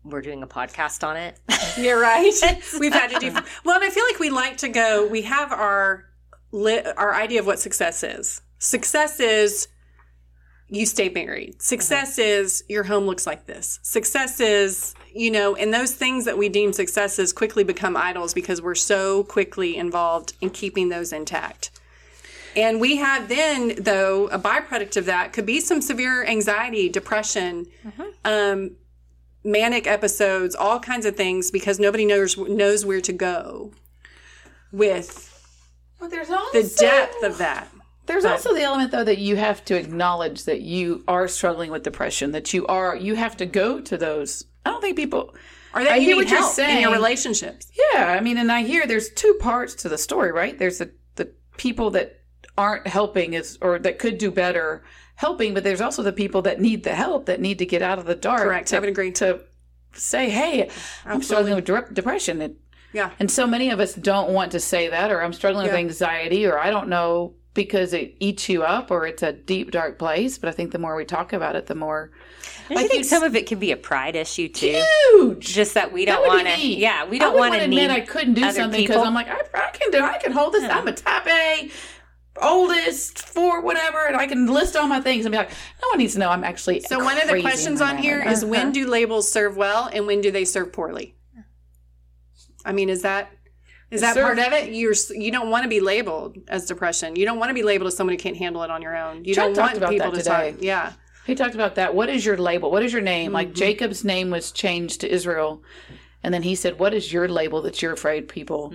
[0.03, 1.39] we're doing a podcast on it.
[1.77, 2.33] You're right.
[2.79, 3.31] We've had to do
[3.63, 5.07] well, and I feel like we like to go.
[5.07, 6.05] We have our
[6.51, 8.41] li- our idea of what success is.
[8.59, 9.67] Success is
[10.69, 11.61] you stay married.
[11.61, 13.79] Success is your home looks like this.
[13.81, 18.61] Success is you know, and those things that we deem successes quickly become idols because
[18.61, 21.71] we're so quickly involved in keeping those intact.
[22.55, 27.67] And we have then, though, a byproduct of that could be some severe anxiety, depression,
[28.25, 28.75] um,
[29.43, 33.71] manic episodes, all kinds of things because nobody knows knows where to go
[34.71, 35.25] with
[36.29, 37.69] also the depth of that.
[38.09, 41.83] There's also the element though that you have to acknowledge that you are struggling with
[41.83, 42.31] depression.
[42.31, 42.95] That you are.
[42.95, 44.45] You have to go to those.
[44.65, 45.35] I don't think people.
[45.73, 46.91] Or that I you hear what you're help in your saying.
[46.91, 47.71] relationships.
[47.93, 50.57] Yeah, I mean, and I hear there's two parts to the story, right?
[50.57, 52.19] There's the the people that
[52.57, 54.83] aren't helping is or that could do better
[55.15, 57.99] helping, but there's also the people that need the help that need to get out
[57.99, 58.41] of the dark.
[58.41, 58.69] Correct.
[58.69, 59.11] To, I would agree.
[59.13, 59.41] to
[59.93, 60.69] say, "Hey,
[61.05, 62.55] I'm struggling with de- depression," and,
[62.91, 63.11] Yeah.
[63.19, 66.45] and so many of us don't want to say that, or I'm struggling with anxiety,
[66.47, 70.37] or I don't know because it eats you up, or it's a deep dark place.
[70.37, 72.11] But I think the more we talk about it, the more
[72.69, 74.83] I think some of it can be a pride issue too.
[75.11, 75.53] huge.
[75.53, 76.79] Just that we don't want be to.
[76.79, 77.89] Yeah, we don't want to admit.
[77.89, 79.05] I couldn't do something because.
[79.05, 80.63] I'm like, I, I can do, I can hold this.
[80.63, 81.71] I'm a top A,
[82.41, 85.97] oldest, for whatever, and I can list all my things and be like, no one
[85.99, 86.81] needs to know I'm actually.
[86.81, 88.33] So one of the questions on here is mind.
[88.33, 88.71] is when uh-huh.
[88.71, 91.15] do labels serve well and when do they serve poorly?
[92.65, 93.31] I mean, is that
[93.91, 94.73] is that part of it?
[94.73, 97.15] You're you don't want to be labeled as depression.
[97.15, 99.25] You don't want to be labeled as someone who can't handle it on your own.
[99.25, 100.51] You Chuck don't want about people that to today.
[100.51, 100.61] talk.
[100.61, 100.93] Yeah.
[101.25, 101.93] He talked about that.
[101.93, 102.71] What is your label?
[102.71, 103.27] What is your name?
[103.27, 103.35] Mm-hmm.
[103.35, 105.61] Like Jacob's name was changed to Israel,
[106.23, 108.73] and then he said, "What is your label that you're afraid people?"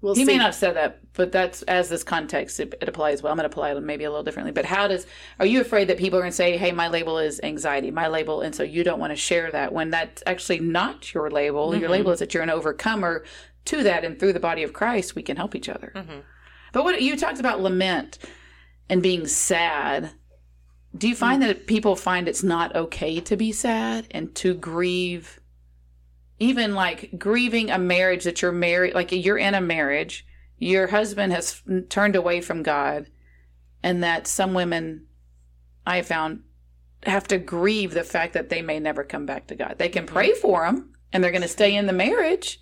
[0.00, 0.26] We'll He see.
[0.26, 3.20] may not have said that, but that's as this context it, it applies.
[3.20, 4.52] Well, I'm going to apply it maybe a little differently.
[4.52, 5.06] But how does?
[5.40, 8.06] Are you afraid that people are going to say, "Hey, my label is anxiety, my
[8.08, 11.74] label," and so you don't want to share that when that's actually not your label.
[11.74, 13.24] Your label is that you're an overcomer
[13.68, 15.92] to that, and through the body of Christ, we can help each other.
[15.94, 16.20] Mm-hmm.
[16.72, 18.18] But what you talked about lament
[18.88, 20.10] and being sad.
[20.96, 21.46] Do you find mm.
[21.46, 25.40] that people find it's not okay to be sad and to grieve?
[26.38, 30.26] Even like grieving a marriage that you're married, like you're in a marriage,
[30.56, 33.08] your husband has turned away from God,
[33.82, 35.06] and that some women
[35.86, 36.42] I found
[37.04, 39.76] have to grieve the fact that they may never come back to God.
[39.78, 40.14] They can mm-hmm.
[40.14, 42.60] pray for him and they're going to stay in the marriage,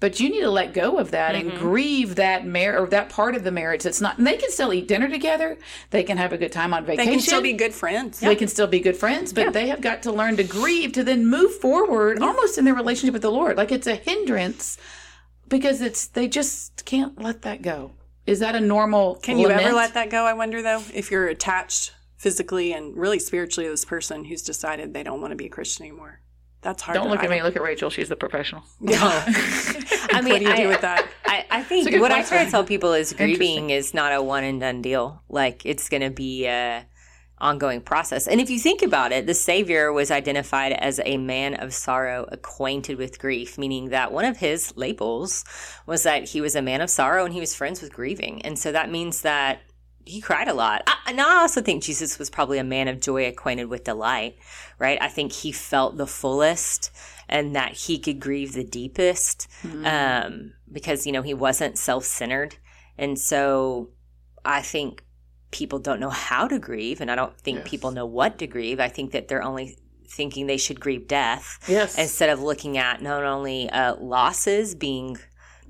[0.00, 1.58] but you need to let go of that and mm-hmm.
[1.58, 4.18] grieve that mar- or that part of the marriage that's not.
[4.18, 5.58] And they can still eat dinner together.
[5.90, 7.06] They can have a good time on vacation.
[7.06, 8.20] they can still be good friends.
[8.20, 11.04] They can still be good friends, but they have got to learn to grieve to
[11.04, 13.56] then move forward almost in their relationship with the Lord.
[13.56, 14.78] Like it's a hindrance
[15.48, 17.92] because it's they just can't let that go.
[18.26, 20.24] Is that a normal Can you ever let that go?
[20.24, 24.92] I wonder though, if you're attached physically and really spiritually to this person who's decided
[24.92, 26.20] they don't want to be a Christian anymore.
[26.60, 26.94] That's hard.
[26.96, 27.88] Don't look at me, look at Rachel.
[27.90, 28.62] She's the professional.
[28.80, 28.98] Yeah.
[29.00, 31.08] I mean, What do you I, do with that?
[31.24, 33.94] I, I think It's a good what I try to tell people is grieving is
[33.94, 35.22] not a one and done deal.
[35.28, 36.84] Like it's going to be a
[37.40, 38.26] ongoing process.
[38.26, 42.26] And if you think about it, the Savior was identified as a man of sorrow,
[42.32, 45.44] acquainted with grief, meaning that one of his labels
[45.86, 48.42] was that he was a man of sorrow and he was friends with grieving.
[48.42, 49.60] And so that means that
[50.08, 50.82] he cried a lot.
[50.86, 54.36] I, and I also think Jesus was probably a man of joy, acquainted with delight,
[54.78, 54.98] right?
[55.00, 56.90] I think he felt the fullest
[57.28, 59.48] and that he could grieve the deepest
[59.84, 62.56] um, because, you know, he wasn't self centered.
[62.96, 63.90] And so
[64.44, 65.04] I think
[65.50, 67.68] people don't know how to grieve, and I don't think Yes.
[67.68, 68.80] people know what to grieve.
[68.80, 69.78] I think that they're only
[70.10, 71.98] thinking they should grieve death Yes.
[71.98, 75.18] instead of looking at not only uh, losses being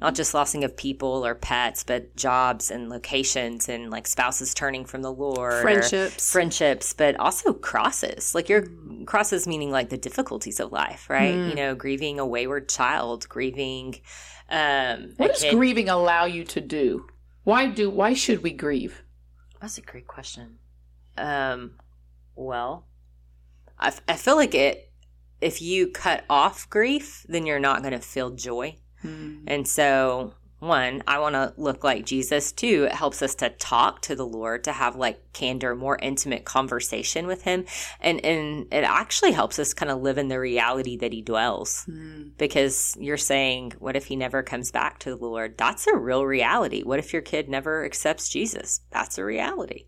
[0.00, 4.84] not just lossing of people or pets, but jobs and locations and like spouses turning
[4.84, 6.30] from the Lord, Friendships.
[6.32, 8.34] friendships, but also crosses.
[8.34, 8.66] Like your
[9.06, 11.34] crosses, meaning like the difficulties of life, right?
[11.34, 13.96] You know, grieving a wayward child, grieving.
[14.50, 17.06] Um, what does kid- grieving allow you to do?
[17.44, 17.90] Why do?
[17.90, 19.02] Why should we grieve?
[19.60, 20.58] That's a great question.
[21.16, 21.72] Um,
[22.36, 22.86] well,
[23.78, 24.84] I, f- I feel like it.
[25.40, 28.76] If you cut off grief, then you're not going to feel joy.
[29.02, 29.44] Hmm.
[29.46, 32.50] And so, one, I want to look like Jesus.
[32.50, 36.44] Two, it helps us to talk to the Lord, to have like candor, more intimate
[36.44, 37.64] conversation with Him,
[38.00, 41.84] and and it actually helps us kind of live in the reality that He dwells.
[41.84, 42.30] Hmm.
[42.38, 45.56] Because you're saying, what if He never comes back to the Lord?
[45.56, 46.82] That's a real reality.
[46.82, 48.80] What if your kid never accepts Jesus?
[48.90, 49.86] That's a reality.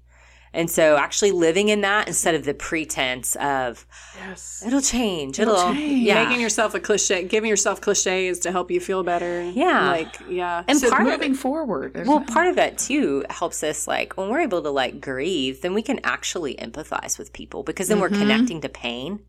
[0.52, 3.86] And so, actually living in that instead of the pretense of
[4.18, 4.64] Yes.
[4.66, 6.06] it'll change, It'll it'll, change.
[6.06, 6.24] yeah.
[6.24, 9.42] Making yourself a cliche, giving yourself cliches to help you feel better.
[9.42, 9.90] Yeah.
[9.90, 10.64] Like, yeah.
[10.66, 12.04] And So part of Moving forward.
[12.06, 15.74] Well, part of that too helps us like when we're able to like grieve, then
[15.74, 18.20] we can actually empathize with people because then we're mm-hmm.
[18.20, 19.20] connecting to pain.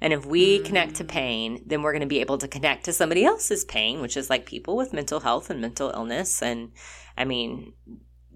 [0.00, 1.08] And if we connect to mm.
[1.08, 4.28] pain, then we're going to be able to connect to somebody else's pain, which is
[4.28, 6.42] like people with mental health and mental illness.
[6.42, 6.72] And
[7.16, 7.72] I mean,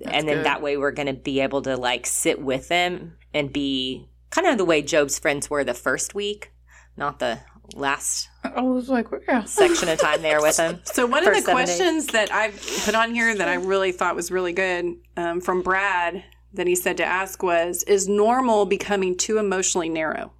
[0.04, 0.46] and then good.
[0.46, 4.46] that way we're going to be able to like sit with them and be kind
[4.46, 6.52] of the way Job's friends were the first week,
[6.96, 7.40] not the
[7.74, 9.44] last I was like, yeah.
[9.44, 10.80] section of time there with them.
[10.84, 11.76] So one of the First seven days.
[11.76, 12.50] questions that I
[12.84, 16.24] put on here that I really thought was really good um, from Brad
[16.54, 20.32] that he said to ask was: Is normal becoming too emotionally narrow?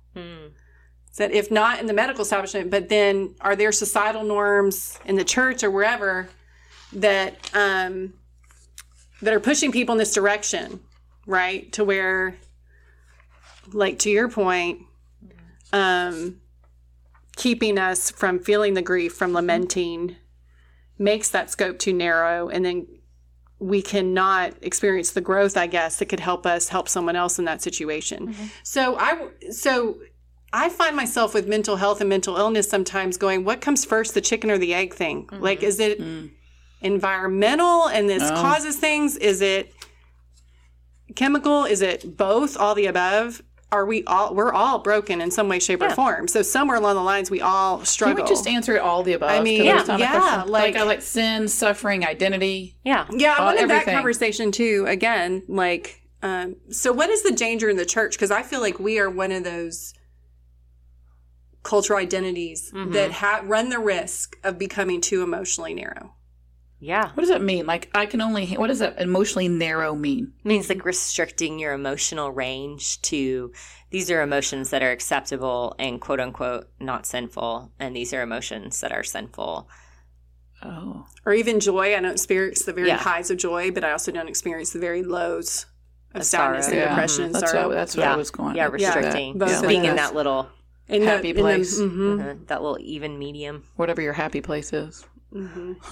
[1.17, 5.25] That if not in the medical establishment, but then are there societal norms in the
[5.25, 6.31] church or wherever
[6.95, 8.15] that um,
[9.23, 10.81] that are pushing people in this direction,
[11.27, 11.71] right?
[11.73, 12.37] To where,
[13.73, 14.81] like to your point,
[15.73, 16.41] um,
[17.37, 20.17] keeping us from feeling the grief, from lamenting,
[20.99, 22.87] makes that scope too narrow, and then
[23.59, 27.45] we cannot experience the growth, I guess, that could help us help someone else in
[27.45, 28.29] that situation.
[28.29, 28.47] Mm-hmm.
[28.63, 30.01] So I, so
[30.53, 34.23] I find myself with mental health and mental illness sometimes going, what comes first, the
[34.23, 35.27] chicken or the egg thing?
[35.27, 35.43] Mm-hmm.
[35.43, 36.31] Like, is it mm.
[36.81, 38.35] Environmental and this Oh.
[38.35, 39.17] causes things?
[39.17, 39.73] Is it
[41.17, 41.65] chemical?
[41.65, 42.57] Is it both?
[42.57, 43.43] All the above?
[43.73, 44.35] Are we all?
[44.35, 46.27] We're all broken in some way, shape, or form.
[46.27, 48.25] So somewhere along the lines, we all Can struggle.
[48.25, 49.31] we just answer all the above?
[49.31, 52.77] I mean, yeah, every time a yeah, like- like I like sin, suffering, identity.
[52.85, 53.07] Yeah.
[53.13, 54.87] Yeah, I Uh, wanted that conversation too.
[54.89, 58.15] Again, like, um, so what is the danger in the church?
[58.17, 59.95] Because I feel like we are one of those
[61.63, 62.93] cultural identities Mm-hmm.
[62.93, 66.15] that ha- run the risk of becoming too emotionally narrow.
[66.83, 67.09] Yeah.
[67.13, 67.67] What does that mean?
[67.67, 68.47] Like I can only.
[68.55, 70.33] What does that emotionally narrow mean?
[70.45, 73.53] It means like restricting your emotional range to
[73.91, 78.81] these are emotions that are acceptable and quote unquote not sinful and these are emotions
[78.81, 79.69] that are sinful
[80.63, 81.97] Oh, Or even joy.
[81.97, 82.99] I don't experience the very Yeah.
[82.99, 85.65] highs of joy, but I also don't experience the very lows
[86.15, 86.77] of Of sadness sorrow.
[86.77, 86.89] and Yeah.
[86.91, 87.69] depression and that's sorrow.
[87.69, 88.57] what, that's what yeah I was going.
[88.57, 90.49] yeah restricting both just of being in that little
[90.89, 91.79] In the- Happy in the- place.
[91.81, 92.21] mhm.
[92.21, 95.07] uh, that little even medium Whatever your happy place is.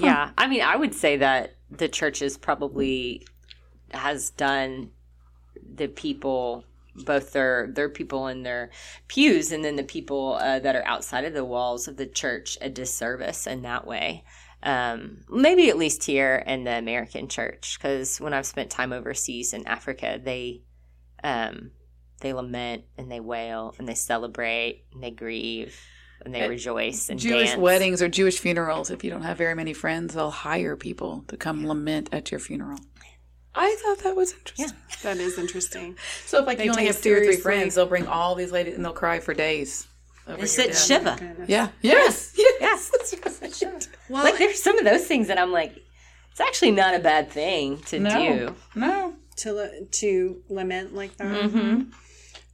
[0.01, 3.24] Yeah i mean i would say that the church is probably
[3.93, 4.91] has done
[5.74, 6.64] the people
[7.05, 8.70] both their their people in their
[9.07, 12.59] pews and then the people uh, that are outside of the walls of the church
[12.61, 14.24] a disservice in that way.
[14.61, 19.53] Um, maybe at least here in the american church because when i've spent time overseas
[19.53, 20.62] in africa they
[21.22, 21.70] um,
[22.20, 25.80] they lament and they wail and they celebrate and they grieve
[26.24, 27.60] and they Uh, rejoice and Jewish dance.
[27.60, 28.90] weddings or Jewish funerals.
[28.90, 32.40] If you don't have very many friends, they'll hire people to come lament at your
[32.40, 32.78] funeral.
[33.54, 34.66] I thought that was interesting.
[34.66, 34.96] Yeah.
[35.02, 35.96] That is interesting.
[36.26, 38.52] So if like They you only have two or three friends, they'll bring all these
[38.52, 39.88] ladies and they'll cry for days.
[40.28, 41.68] over It's your at shiva Yeah.
[41.82, 42.34] Yes.
[42.60, 42.90] Yes.
[43.40, 43.62] Yes.
[44.10, 45.72] Well, like there's some of those things that I'm like,
[46.30, 48.10] it's actually not a bad thing to No.
[48.36, 48.54] do.
[48.74, 49.14] No.
[49.36, 51.26] to to lament like that.
[51.50, 51.82] Mm-hmm.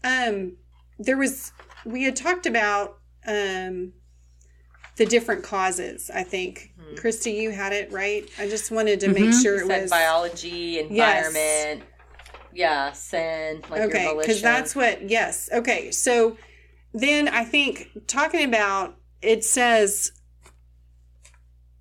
[0.05, 0.57] Um,
[0.99, 1.53] there was
[1.85, 3.93] we had talked about um
[4.97, 6.11] the different causes.
[6.15, 8.29] I think Christy, you had it right.
[8.39, 11.83] I just wanted to make sure it was biology, environment,
[12.53, 15.11] yeah, sin, like your okay because that's what.
[15.11, 15.49] Yes.
[15.53, 15.91] Okay.
[15.91, 16.37] So
[16.93, 20.13] then I think talking about it says.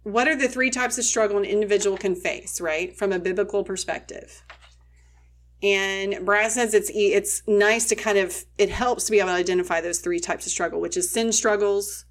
[0.06, 3.64] What are the three types of struggle an individual can face, right, from a biblical
[3.64, 4.43] perspective?
[5.64, 9.36] And Brad says it's it's nice to kind of it helps to be able to
[9.36, 12.04] identify those three types of struggle, which is sin struggles,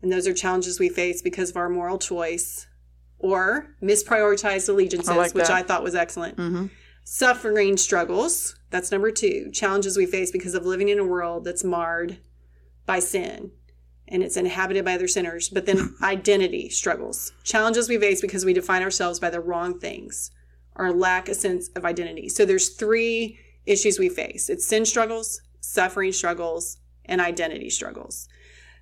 [0.00, 2.68] and those are challenges we face because of our moral choice,
[3.18, 5.50] or misprioritized allegiances, I like which.
[5.50, 6.36] I thought was excellent.
[6.38, 6.70] Mhm.
[7.02, 8.54] Suffering struggles.
[8.70, 9.50] That's number two.
[9.52, 12.18] Challenges we face because of living in a world that's marred
[12.86, 13.50] by sin
[14.08, 15.48] and it's inhabited by other sinners.
[15.48, 17.32] But then identity struggles.
[17.42, 20.30] Challenges we face because we define ourselves by the wrong things
[20.76, 22.28] or lack a sense of identity.
[22.28, 28.28] So there's three issues we face it's sin struggles, suffering struggles, and identity struggles.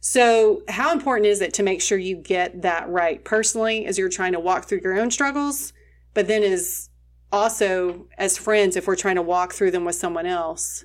[0.01, 4.09] So, how important is it to make sure you get that right personally as you're
[4.09, 5.72] trying to walk through your own struggles,
[6.12, 6.90] but then as
[7.30, 10.84] also as friends if we're trying to walk through them with someone else?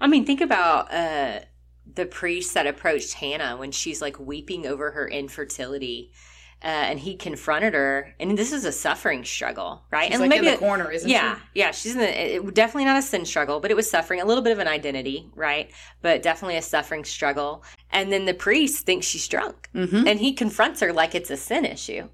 [0.00, 1.40] I mean, think about uh,
[1.94, 6.10] the priest that approached Hannah when she's like weeping over her infertility.
[6.64, 10.10] Uh, and he confronted her, and this is a suffering struggle, right?
[10.10, 11.42] She's and like in the corner, isn't yeah, she?
[11.60, 14.24] yeah, she's in the it, definitely not a sin struggle, but it was suffering, a
[14.24, 15.70] little bit of an identity, right?
[16.00, 17.62] But definitely a suffering struggle.
[17.90, 20.08] And then the priest thinks she's drunk, Mm-hmm.
[20.08, 22.08] and he confronts her like it's a sin issue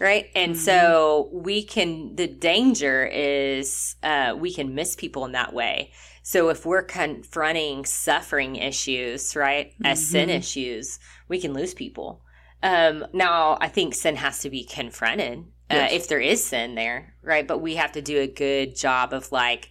[0.00, 0.60] right and Mm-hmm.
[0.60, 5.90] so we can the danger is uh, we can miss people in that way
[6.22, 10.38] so if we're confronting suffering issues right as sin Mm-hmm.
[10.38, 10.98] issues
[11.28, 12.22] we can lose people
[12.62, 15.40] um, now i think sin has to be confronted
[15.70, 15.92] uh, Yes.
[15.92, 19.30] if there is sin there right but we have to do a good job of
[19.32, 19.70] like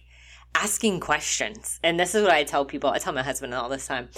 [0.54, 3.86] asking questions and this is what i tell people i tell my husband all this
[3.86, 4.08] time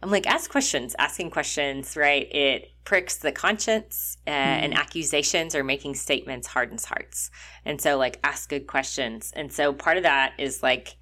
[0.00, 0.94] I'm like, ask questions.
[0.96, 2.32] Asking questions, right?
[2.32, 7.32] It pricks the conscience, uh, and accusations or making statements hardens hearts.
[7.64, 9.32] And so, like, ask good questions.
[9.34, 10.94] And so, part of that is like,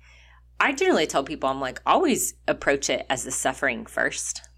[0.58, 4.48] I generally tell people, I'm like, always approach it as the suffering first,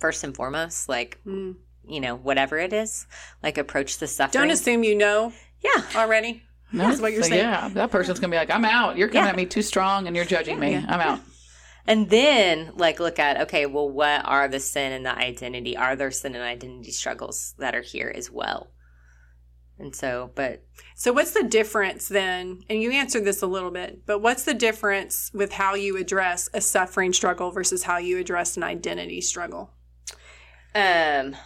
[0.00, 0.88] first and foremost.
[0.88, 1.54] Like, Mm.
[1.86, 3.06] You know, whatever it is,
[3.42, 4.42] like, approach the suffering.
[4.42, 5.32] Don't assume you know
[5.62, 6.42] yeah, already.
[6.72, 7.42] No, That's what you're so, saying.
[7.42, 8.96] Yeah, that person's gonna be like, "I'm out.
[8.96, 9.30] You're coming Yeah.
[9.30, 10.74] at me too strong, and you're judging me.
[10.76, 11.20] I'm out."
[11.88, 15.76] And then, like, look at okay, well, what are the sin and the identity?
[15.76, 18.72] Are there sin and identity struggles that are here as well?
[19.78, 20.64] And so, but
[20.96, 22.62] So, what's the difference then?
[22.68, 26.48] And you answered this a little bit, but what's the difference with how you address
[26.52, 29.70] a suffering struggle versus how you address an identity struggle?
[30.74, 31.36] Um,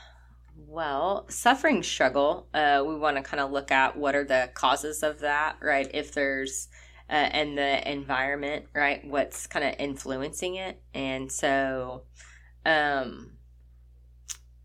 [0.71, 5.03] well, suffering struggle, uh, we want to kind of look at what are the causes
[5.03, 5.91] of that, right?
[5.93, 6.69] If there's,
[7.09, 9.05] uh, and the environment, right?
[9.05, 10.81] What's kind of influencing it.
[10.95, 12.05] And so,
[12.65, 13.33] um,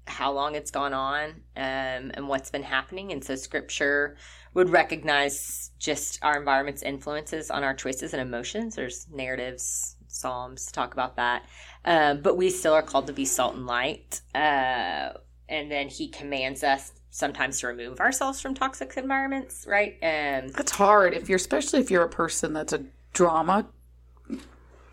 [0.05, 3.11] how long it's gone on, um, and what's been happening.
[3.11, 4.15] And so, scripture
[4.53, 8.75] would recognize just our environment's influences on our choices and emotions.
[8.75, 11.45] There's narratives, Psalms talk about that.
[11.83, 14.21] Uh, but we still are called to be salt and light.
[14.35, 15.09] Uh,
[15.49, 19.93] and then he commands us sometimes to remove ourselves from toxic environments, right?
[20.03, 22.83] Um, That's hard if you're, especially if you're a person that's a
[23.13, 23.67] drama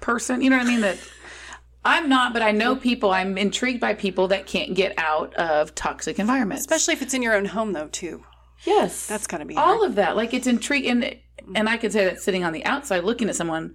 [0.00, 0.40] person.
[0.40, 0.80] You know what I mean?
[0.82, 0.98] That
[1.84, 3.10] I'm not, but I know people.
[3.10, 6.60] I'm intrigued by people that can't get out of toxic environments.
[6.62, 8.24] Especially if it's in your own home, though, too.
[8.64, 9.90] yes, That's gotta be all hard.
[9.90, 10.16] of that.
[10.16, 11.16] Like it's intriguing, and,
[11.56, 13.74] and I could say that sitting on the outside looking at someone.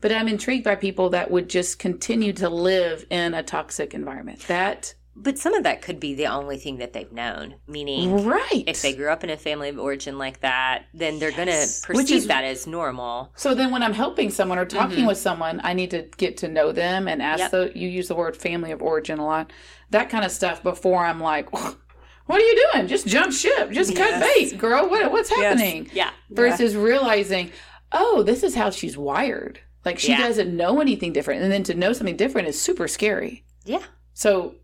[0.00, 4.40] But I'm intrigued by people that would just continue to live in a toxic environment.
[4.46, 8.64] That but some of that could be the only thing that they've known, meaning right.
[8.66, 11.66] if they grew up in a family of origin like that, then they're going to
[11.82, 13.32] perceive is- that as normal.
[13.36, 16.48] So then, when I'm helping someone or talking with someone, I need to get to
[16.48, 17.44] know them and ask.
[17.44, 17.56] Mm-hmm.
[17.56, 17.72] Yep.
[17.74, 19.52] The you use the word family of origin a lot,
[19.90, 20.62] that kind of stuff.
[20.62, 22.86] Before I'm like, what are you doing?
[22.86, 23.70] Just jump ship.
[23.72, 24.88] Just cut bait, girl.
[24.88, 25.88] What what's happening?
[25.92, 26.10] Yeah.
[26.30, 27.50] Versus realizing,
[27.92, 29.60] oh, this is how she's wired.
[29.84, 30.18] Like she Yeah.
[30.18, 33.44] doesn't know anything different, and then to know something different is super scary.
[33.64, 33.82] Yeah.
[34.14, 34.56] So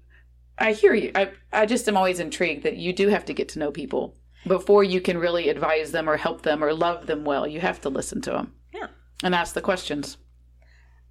[0.59, 1.11] I hear you.
[1.15, 4.17] I I just am always intrigued that you do have to get to know people
[4.47, 7.47] before you can really advise them or help them or love them well.
[7.47, 8.55] You have to listen to them.
[8.73, 8.89] Yeah.
[9.23, 10.19] And ask the questions.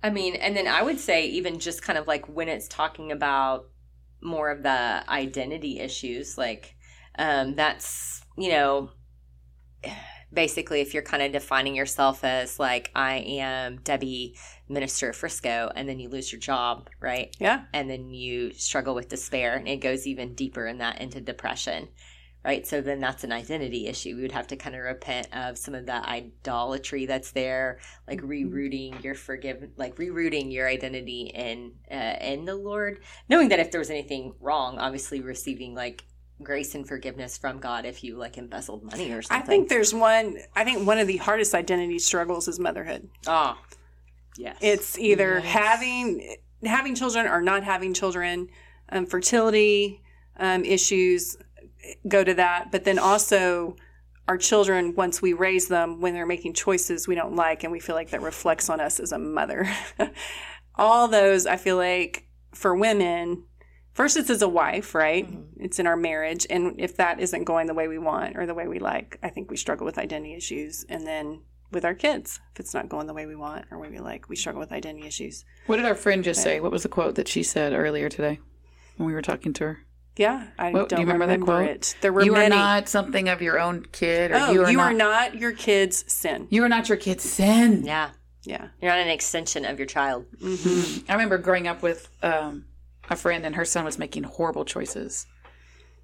[0.01, 3.11] I mean, and then I would say even just kind of like when it's talking
[3.11, 3.69] about
[4.21, 6.75] more of the identity issues, like
[7.17, 8.91] um, that's you know
[10.33, 14.35] basically if you're kind of defining yourself as like I am Debbie
[14.73, 17.35] Minister of Frisco, and then you lose your job, right?
[17.39, 17.63] Yeah.
[17.73, 21.89] and then you struggle with despair, and it goes even deeper in that into depression.
[22.45, 24.17] Right, so then that's an identity issue.
[24.17, 28.19] We would have to kind of repent of some of that idolatry that's there, like
[28.21, 32.99] rerouting your forgive, like rerouting your identity in uh, in the Lord,
[33.29, 36.03] knowing that if there was anything wrong, obviously receiving like
[36.41, 39.41] grace and forgiveness from God if you like embezzled money or something.
[39.41, 43.07] I think there's one, I think one of the hardest identity struggles is motherhood.
[43.25, 43.57] ah,
[44.37, 48.49] yes, It's either having having children or not having children,
[48.89, 50.01] um, fertility
[50.37, 51.37] um, issues
[52.07, 53.75] go to that, but then also
[54.27, 57.79] our children once we raise them when they're making choices we don't like and we
[57.79, 59.69] feel like that reflects on us as a mother.
[60.75, 63.43] All those I feel like for women
[63.93, 65.29] first it's as a wife, right?
[65.59, 68.53] It's in our marriage and if that isn't going the way we want or the
[68.53, 71.41] way we like, I think we struggle with identity issues and then
[71.73, 74.35] with our kids if it's not going the way we want, or maybe like we
[74.35, 75.43] struggle with identity issues.
[75.67, 76.59] What did our friend just say?
[76.59, 78.39] What was the quote that she said earlier today
[78.97, 79.79] when we were talking to her?
[80.15, 81.67] Yeah, I What- do don't you remember that quote?
[81.69, 81.95] it.
[82.01, 82.55] There were you many.
[82.55, 85.35] are not something of your own kid, or oh, you are not.
[85.35, 86.47] your kid's sin.
[86.51, 87.83] You are not your kid's sin.
[87.83, 88.11] Yeah.
[88.43, 88.67] Yeah.
[88.81, 90.25] You're not an extension of your child.
[90.43, 92.65] I remember growing up with um,
[93.09, 95.25] a friend, and her son was making horrible choices,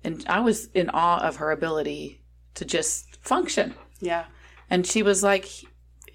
[0.04, 2.22] and I was in awe of her ability
[2.56, 3.76] to just function.
[4.00, 4.26] Yeah.
[4.70, 5.50] And she was like,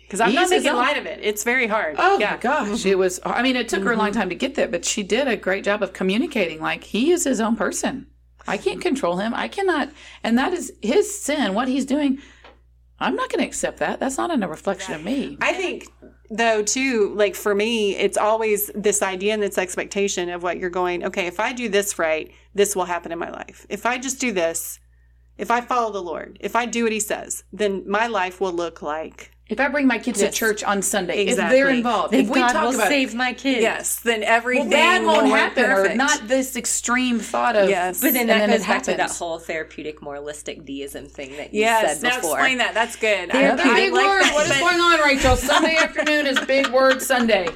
[0.02, 1.20] Because I'm not making light of it.
[1.22, 1.96] It's very hard.
[1.98, 2.32] "Oh yeah.
[2.32, 4.20] my gosh, it was." I mean, it took her a long mm-hmm.
[4.20, 6.60] time to get there, but she did a great job of communicating.
[6.60, 8.06] Like he is his own person.
[8.46, 9.32] I can't control him.
[9.34, 9.90] I cannot,
[10.22, 11.54] and that is his sin.
[11.54, 12.18] What he's doing,
[13.00, 14.00] I'm not going to accept that.
[14.00, 15.38] That's not a reflection of me.
[15.40, 15.86] I think
[16.30, 20.70] though too, like for me, it's always this idea and this expectation of what you're
[20.70, 23.66] going, okay, if I do this right, this will happen in my life.
[23.68, 24.78] If I just do this,
[25.36, 28.52] if I follow the Lord, if I do what he says, then my life will
[28.52, 30.32] look like If I bring my kids Yes.
[30.32, 33.14] to church on Sunday, if they're involved, Then if we God talk will about save
[33.14, 33.60] my kids.
[33.60, 37.68] yes, then everything well, that won't will work happen, or not this extreme thought of
[37.68, 38.00] Yes.
[38.00, 41.36] But then And that then goes it back to that whole therapeutic moralistic deism thing
[41.36, 42.38] that you Yes, said now before.
[42.38, 42.72] explain that.
[42.72, 43.30] That's good.
[43.36, 44.22] I, I big like word.
[44.22, 45.36] that, What is going on, Rachel?
[45.36, 47.46] Sunday afternoon is Big Word Sunday.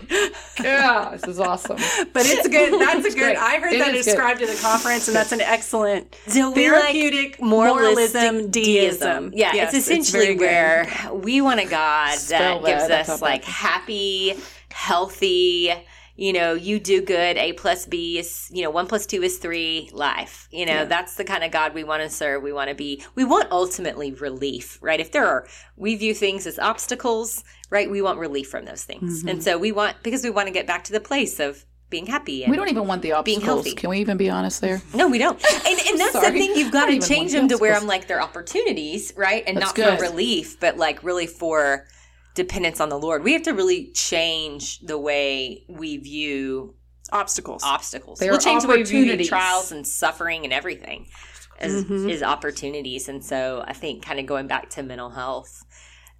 [0.63, 1.77] Yeah, this is awesome.
[2.13, 2.79] But it's good.
[2.81, 3.37] That's a good.
[3.37, 4.11] I heard It that is good.
[4.11, 9.31] described at the conference, and that's an excellent So we like therapeutic moralism deism.
[9.35, 13.23] Yeah, Yes, it's essentially very where we want a God Spell that gives that, us
[13.23, 14.35] like happy,
[14.71, 15.73] healthy,
[16.17, 19.39] you know, you do good, A plus B is, you know, one plus two is
[19.39, 20.49] three life.
[20.51, 22.43] You know, that's the kind of God we want to serve.
[22.43, 24.99] We want to be, we want ultimately relief, right?
[24.99, 27.89] If there are, we view things as obstacles, right?
[27.89, 29.21] We want relief from those things.
[29.21, 29.29] Mm-hmm.
[29.29, 32.07] And so we want, because we want to get back to the place of being
[32.07, 32.45] happy.
[32.45, 33.45] And, We don't even want the Being obstacles.
[33.45, 33.73] healthy.
[33.75, 34.83] Can we even be honest there?
[34.95, 35.43] no, we don't.
[35.67, 36.55] And, and that's the thing.
[36.57, 37.75] You've got to change want them to where.
[37.75, 39.43] I'm like they're opportunities, right?
[39.47, 39.99] And That's not good.
[39.99, 41.87] for relief, but like really for
[42.35, 43.25] dependence on the Lord.
[43.25, 46.75] We have to really change the way we view
[47.11, 47.63] obstacles.
[47.65, 48.19] obstacles.
[48.19, 51.09] They we'll change the way we view trials and suffering and everything
[51.59, 52.09] as Mm-hmm.
[52.11, 53.09] is opportunities.
[53.09, 55.65] And so I think kind of going back to mental health,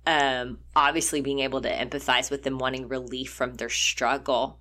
[0.07, 4.59] um, obviously being able to empathize with them wanting relief from their struggle.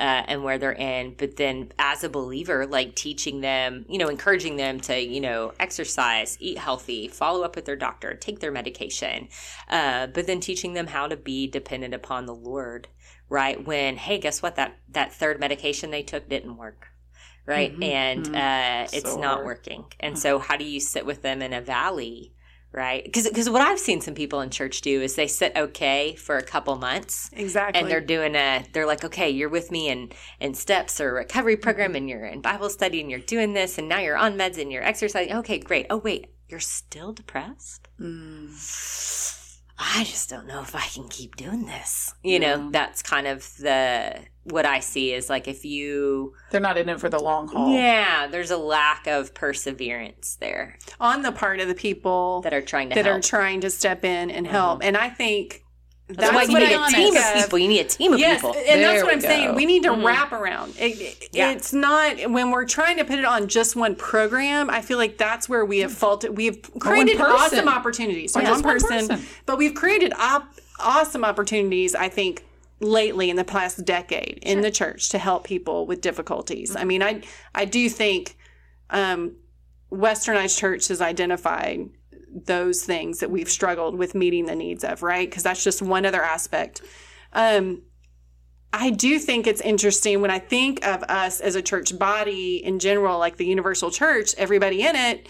[0.00, 4.08] Uh, and where they're in, but then as a believer, like teaching them, you know,
[4.08, 8.50] encouraging them to, you know, exercise, eat healthy, follow up with their doctor, take their
[8.50, 9.28] medication,
[9.68, 12.88] uh, but then teaching them how to be dependent upon the Lord,
[13.28, 13.62] right?
[13.66, 14.56] When, hey, guess what?
[14.56, 16.88] That that third medication they took didn't work,
[17.46, 17.76] right?
[17.82, 19.44] And uh, it's So not hard.
[19.44, 19.84] working.
[20.00, 22.32] And so, how do you sit with them in a valley?
[22.72, 26.36] Right, because what I've seen some people in church do is they sit okay for
[26.36, 27.80] a couple months, exactly.
[27.80, 31.56] and they're doing a they're like okay you're with me in in steps or recovery
[31.56, 34.56] program and you're in bible study and you're doing this and now you're on meds
[34.56, 35.34] and you're exercising.
[35.38, 35.86] Okay great.
[35.90, 37.88] Oh wait you're still depressed?
[38.00, 38.50] Mm.
[39.78, 42.14] I just don't know if i can keep doing this.
[42.22, 46.78] You know that's kind of the what i see is like if you They're not
[46.78, 47.74] in it for the long haul.
[47.74, 52.62] yeah there's a lack of perseverance there on the part of the people that are
[52.62, 53.18] trying to that help.
[53.18, 54.56] are trying to step in and uh-huh.
[54.56, 54.84] help.
[54.84, 55.62] And I think
[56.08, 57.88] that's, that's why you what need I a team of of- people you need a
[57.88, 59.54] team of Yes, people and that's what I'm saying.
[59.54, 60.04] We need to mm-hmm.
[60.04, 60.74] wrap around.
[60.78, 61.52] It, it- Yeah.
[61.52, 64.70] It's not when we're trying to put it on just one program.
[64.70, 66.36] I feel like that's where we have faulted.
[66.36, 68.34] We have created awesome opportunities.
[68.36, 69.26] Or Or just one one person, person.
[69.46, 71.94] but we've created op- awesome opportunities.
[71.94, 72.44] I think
[72.80, 76.74] lately in the past decade in the church to help people with difficulties.
[76.74, 77.22] I mean, I
[77.54, 78.36] I do think
[78.88, 79.36] um,
[79.92, 81.90] Westernized church has identified
[82.32, 85.28] those things that we've struggled with meeting the needs of, right?
[85.28, 86.80] Because that's just one other aspect.
[87.32, 87.82] Um,
[88.72, 92.78] I do think it's interesting when I think of us as a church body in
[92.78, 95.28] general, like the universal church, everybody in it.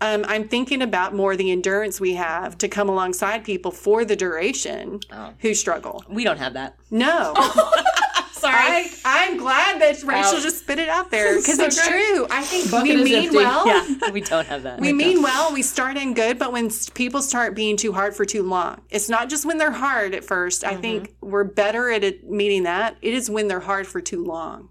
[0.00, 4.14] Um, I'm thinking about more the endurance we have to come alongside people for the
[4.16, 5.34] duration Oh.
[5.40, 6.04] who struggle.
[6.08, 7.34] we don't have that No.
[8.32, 10.42] sorry I, I'm glad that Rachel Ouch.
[10.44, 11.90] just spit it out there because So it's good.
[12.14, 12.26] true.
[12.30, 13.36] I think Bucket we mean empty.
[13.36, 13.66] well.
[13.66, 17.20] yeah we don't have that We mean well, we start in good, but when people
[17.20, 20.62] start being too hard for too long, it's not just when they're hard at 1st
[20.62, 22.96] I think we're better at it meeting that.
[23.02, 24.68] It is when they're hard for too long.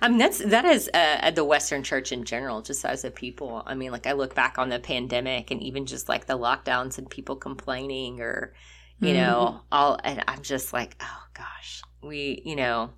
[0.00, 3.10] I mean, that's that is uh, at the Western Church in general, just as a
[3.10, 3.62] people.
[3.66, 6.98] I mean, like I look back on the pandemic and even just like the lockdowns
[6.98, 8.52] and people complaining, or
[9.00, 12.90] you know, all, and I'm just like, oh gosh, we, you know,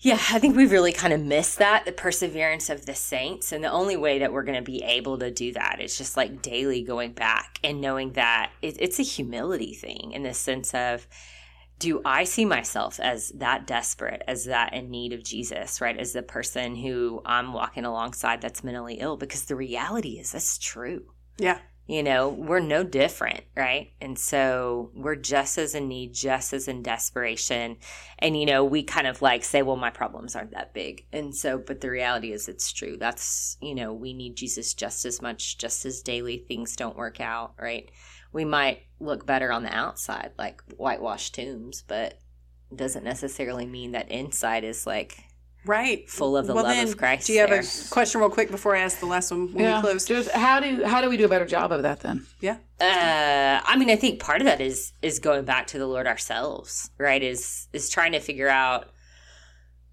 [0.00, 3.62] yeah, I think we've really kind of missed that the perseverance of the saints, and
[3.62, 6.40] the only way that we're going to be able to do that is just like
[6.40, 11.06] daily going back and knowing that it, it's a humility thing in the sense of
[11.80, 15.98] do I see myself as that desperate, as that in need of Jesus, right?
[15.98, 19.16] As the person who I'm walking alongside that's mentally ill?
[19.16, 21.06] Because the reality is that's true.
[21.38, 21.58] Yeah.
[21.86, 23.92] You know, we're no different, right?
[24.00, 27.78] And so we're just as in need, just as in desperation.
[28.18, 31.06] And, you know, we kind of like say, well, my problems aren't that big.
[31.12, 32.98] And so, but the reality is it's true.
[32.98, 37.20] That's, you know, we need Jesus just as much, just as daily things don't work
[37.20, 37.90] out, right?
[38.32, 42.18] We might look better on the outside, like whitewashed tombs, but
[42.74, 45.24] doesn't necessarily mean that inside is like
[45.66, 46.08] Right.
[46.08, 47.26] full of the Well, love then, of Christ.
[47.26, 47.60] Do you have there.
[47.60, 49.76] a question real quick before I ask the last one when Yeah.
[49.76, 50.06] we close?
[50.06, 52.26] Just how do how do we do a better job of that then?
[52.40, 52.56] Yeah.
[52.80, 56.06] Uh, I mean, I think part of that is is going back to the Lord
[56.06, 57.22] ourselves, right?
[57.22, 58.88] Is is trying to figure out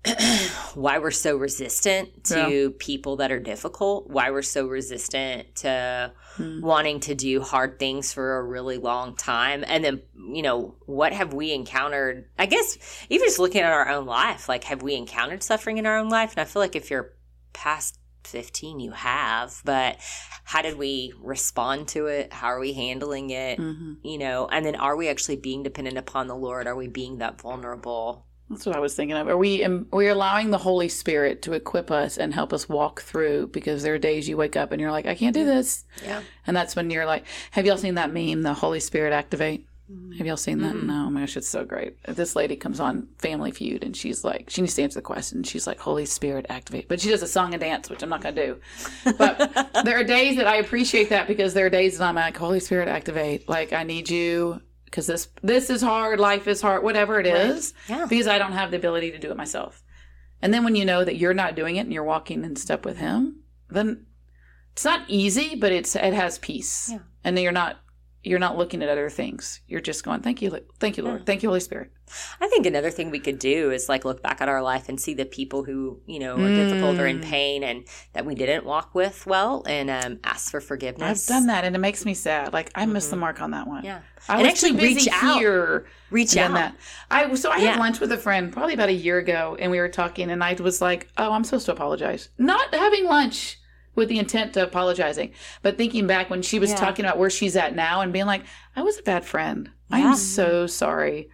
[0.75, 6.11] why we're so resistant to people that are difficult, why we're so resistant to
[6.61, 11.13] wanting to do hard things for a really long time, and then you know what
[11.13, 12.29] have we encountered?
[12.37, 12.77] I guess
[13.09, 16.09] even just looking at our own life, like have we encountered suffering in our own
[16.09, 16.31] life?
[16.31, 17.13] And I feel like if you're
[17.53, 19.97] past 15 you have but
[20.43, 22.33] how did we respond to it?
[22.33, 23.57] How are we handling it?
[23.57, 23.93] Mm-hmm.
[24.03, 26.67] you know and then are we actually being dependent upon the lord?
[26.67, 29.27] Are we being that vulnerable That's what I was thinking of.
[29.27, 33.01] Are we am, we allowing the Holy Spirit to equip us and help us walk
[33.01, 33.47] through?
[33.47, 36.21] Because there are days you wake up and you're like, I can't do this, Yeah.
[36.45, 39.67] and that's when you're like, Have y'all seen that meme, the Holy Spirit activate?
[39.91, 40.17] Mm-hmm.
[40.17, 40.75] Have y'all seen that?
[40.75, 41.95] No, oh my gosh, it's so great.
[42.03, 45.43] This lady comes on Family Feud and she's like, she needs to answer the question.
[45.43, 48.19] She's like, Holy Spirit activate, but she does a song and dance, which I'm not
[48.21, 48.59] gonna do.
[49.17, 52.35] But there are days that I appreciate that because there are days that I'm like,
[52.35, 56.81] Holy Spirit activate, like I need you because this this is hard, life is hard,
[56.83, 58.05] whatever it is, Yeah.
[58.09, 59.83] because I don't have the ability to do it myself.
[60.41, 62.85] And then when you know that you're not doing it and you're walking in step
[62.85, 64.05] with Him, then
[64.73, 66.89] it's not easy, but it's it has peace.
[66.91, 66.99] Yeah.
[67.23, 67.77] And then you're not
[68.24, 69.61] you're not looking at other things.
[69.68, 71.91] You're just going, thank you, thank you, Lord, thank you, Holy Spirit.
[72.39, 74.97] i think another thing we could do is like look back at our life and
[74.99, 77.24] see the people who you know are difficult or in Mm.
[77.24, 81.30] pain and that we didn't walk with well and um, ask for forgiveness.
[81.30, 82.53] I've done that, and it makes me sad.
[82.53, 83.84] Like I missed the mark on that one.
[83.84, 83.99] yeah
[84.30, 85.38] I And was actually reach out.
[85.39, 85.86] here.
[86.09, 86.76] reach out that.
[87.11, 87.80] I so I had Yeah.
[87.80, 90.53] lunch with a friend probably about a year ago, and we were talking, and I
[90.53, 93.56] was like, "Oh, I'm supposed to apologize." Not having lunch
[93.97, 95.31] with the intent of apologizing,
[95.63, 96.75] but thinking back when she was Yeah.
[96.77, 98.43] talking about where she's at now, and being like,
[98.75, 99.71] "I was a bad friend.
[99.89, 99.97] Yeah.
[100.11, 101.29] I'm so sorry."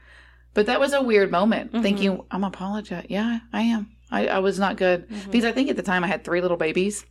[0.55, 1.73] But that was a weird moment.
[1.73, 1.81] Mhm.
[1.83, 3.91] Thinking, "I'm apologize." Yeah, I am.
[4.09, 5.31] I, I was not good Mm-hmm.
[5.31, 7.05] because I think at the time I had three little babies,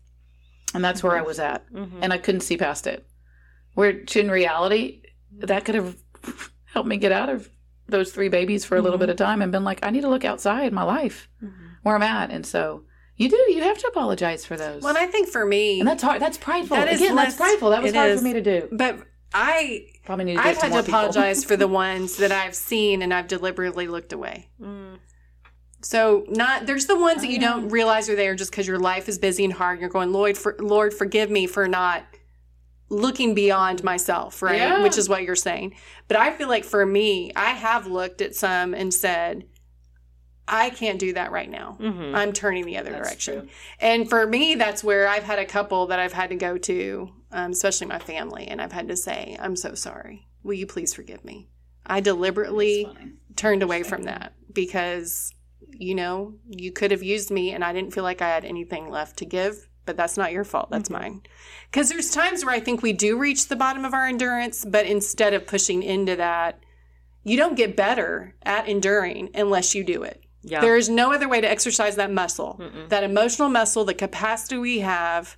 [0.74, 1.98] and that's where I was at, Mhm.
[2.00, 3.06] and I couldn't see past it.
[3.74, 5.02] Which in reality,
[5.38, 5.96] that could have
[6.72, 7.50] helped me get out of
[7.88, 9.00] those three babies for a little Mhm.
[9.00, 11.28] bit of time and been like, I need to look outside my life
[11.82, 12.30] where I'm at.
[12.30, 12.84] And so
[13.16, 14.82] you do, you have to apologize for those.
[14.82, 16.20] Well, and I think for me, and that's hard.
[16.20, 16.76] That's prideful.
[16.76, 17.70] That is Again, less- that's prideful.
[17.70, 18.20] That was hard is.
[18.20, 18.68] for me to do.
[18.72, 18.98] but
[19.34, 23.14] I Probably need to I've had to apologize for the ones that I've seen and
[23.14, 24.48] I've deliberately looked away.
[24.60, 24.98] Mm.
[25.80, 27.48] So not there's the ones that you Oh, yeah.
[27.50, 29.74] don't realize are there just because your life is busy and hard.
[29.74, 32.04] And you're going, Lord, for, Lord, forgive me for not
[32.88, 34.58] looking beyond myself, right?
[34.58, 34.82] Yeah.
[34.82, 35.74] Which is what you're saying.
[36.08, 39.44] But I feel like for me, I have looked at some and said,
[40.48, 41.76] I can't do that right now.
[41.80, 42.14] Mhm.
[42.14, 43.40] I'm turning the other That's direction.
[43.42, 43.48] true.
[43.80, 47.10] And for me, that's where I've had a couple that I've had to go to,
[47.30, 50.26] um, especially my family, and I've had to say, I'm so sorry.
[50.42, 51.48] Will you please forgive me?
[51.86, 52.88] I deliberately
[53.36, 55.32] turned away from that because,
[55.70, 58.90] you know, you could have used me and I didn't feel like I had anything
[58.90, 60.70] left to give, but that's not your fault.
[60.70, 61.22] That's mine.
[61.70, 64.86] Because there's times where I think we do reach the bottom of our endurance, but
[64.86, 66.60] instead of pushing into that,
[67.24, 70.22] you don't get better at enduring unless you do it.
[70.42, 74.58] Yeah There is no other way to exercise that muscle, that emotional muscle, the capacity
[74.58, 75.36] we have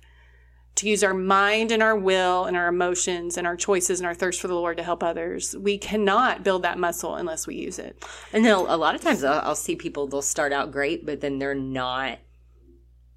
[0.75, 4.13] to use our mind and our will and our emotions and our choices and our
[4.13, 5.55] thirst for the Lord to help others.
[5.57, 8.03] We cannot build that muscle unless we use it.
[8.33, 11.21] And then a lot of times I'll, I'll see people, they'll start out great, but
[11.21, 12.19] then they're not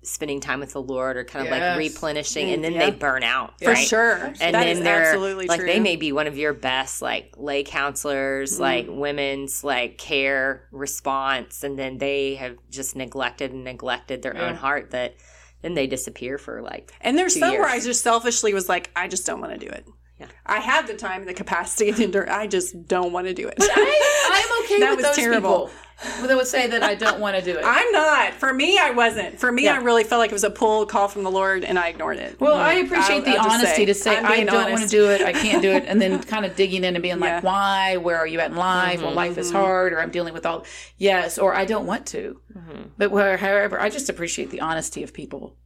[0.02, 1.76] spending time with the Lord or kind of Yes.
[1.76, 2.90] like replenishing, mm, and then Yeah.
[2.90, 3.54] they burn out.
[3.60, 3.86] For right?
[3.86, 4.14] sure.
[4.14, 5.68] And That then is they're absolutely like true.
[5.68, 8.62] they may be one of your best like lay counselors, mm-hmm.
[8.62, 14.54] like women's like care response, and then they have just neglected and neglected their own
[14.54, 15.16] heart that
[15.62, 17.82] then they disappear for like And there's two some where years.
[17.84, 19.86] I just selfishly was like, I just don't want to do it.
[20.20, 20.26] Yeah.
[20.46, 22.30] I have the time and the capacity and endure.
[22.30, 23.54] I just don't want to do it.
[23.60, 25.66] I, I'm okay That with was those terrible.
[25.66, 25.70] people
[26.02, 27.62] that would say that I don't want to do it.
[27.64, 28.34] I'm not.
[28.34, 29.38] For me, I wasn't.
[29.38, 29.74] For me, Yeah.
[29.74, 32.18] I really felt like it was a pull call from the Lord, and I ignored
[32.18, 32.40] it.
[32.40, 32.86] Well, I mm-hmm.
[32.86, 35.32] appreciate I'll- the I'll honesty say, to say I don't want to do it, I
[35.32, 37.96] can't do it, and then kind of digging in and being like, why?
[37.96, 39.02] Where are you at in life?
[39.02, 39.56] Well, life is mm-hmm.
[39.56, 40.64] hard, or I'm dealing with all.
[40.96, 42.40] Yes, or I don't want to.
[42.56, 42.82] Mm-hmm.
[42.96, 45.56] But where, however, I just appreciate the honesty of people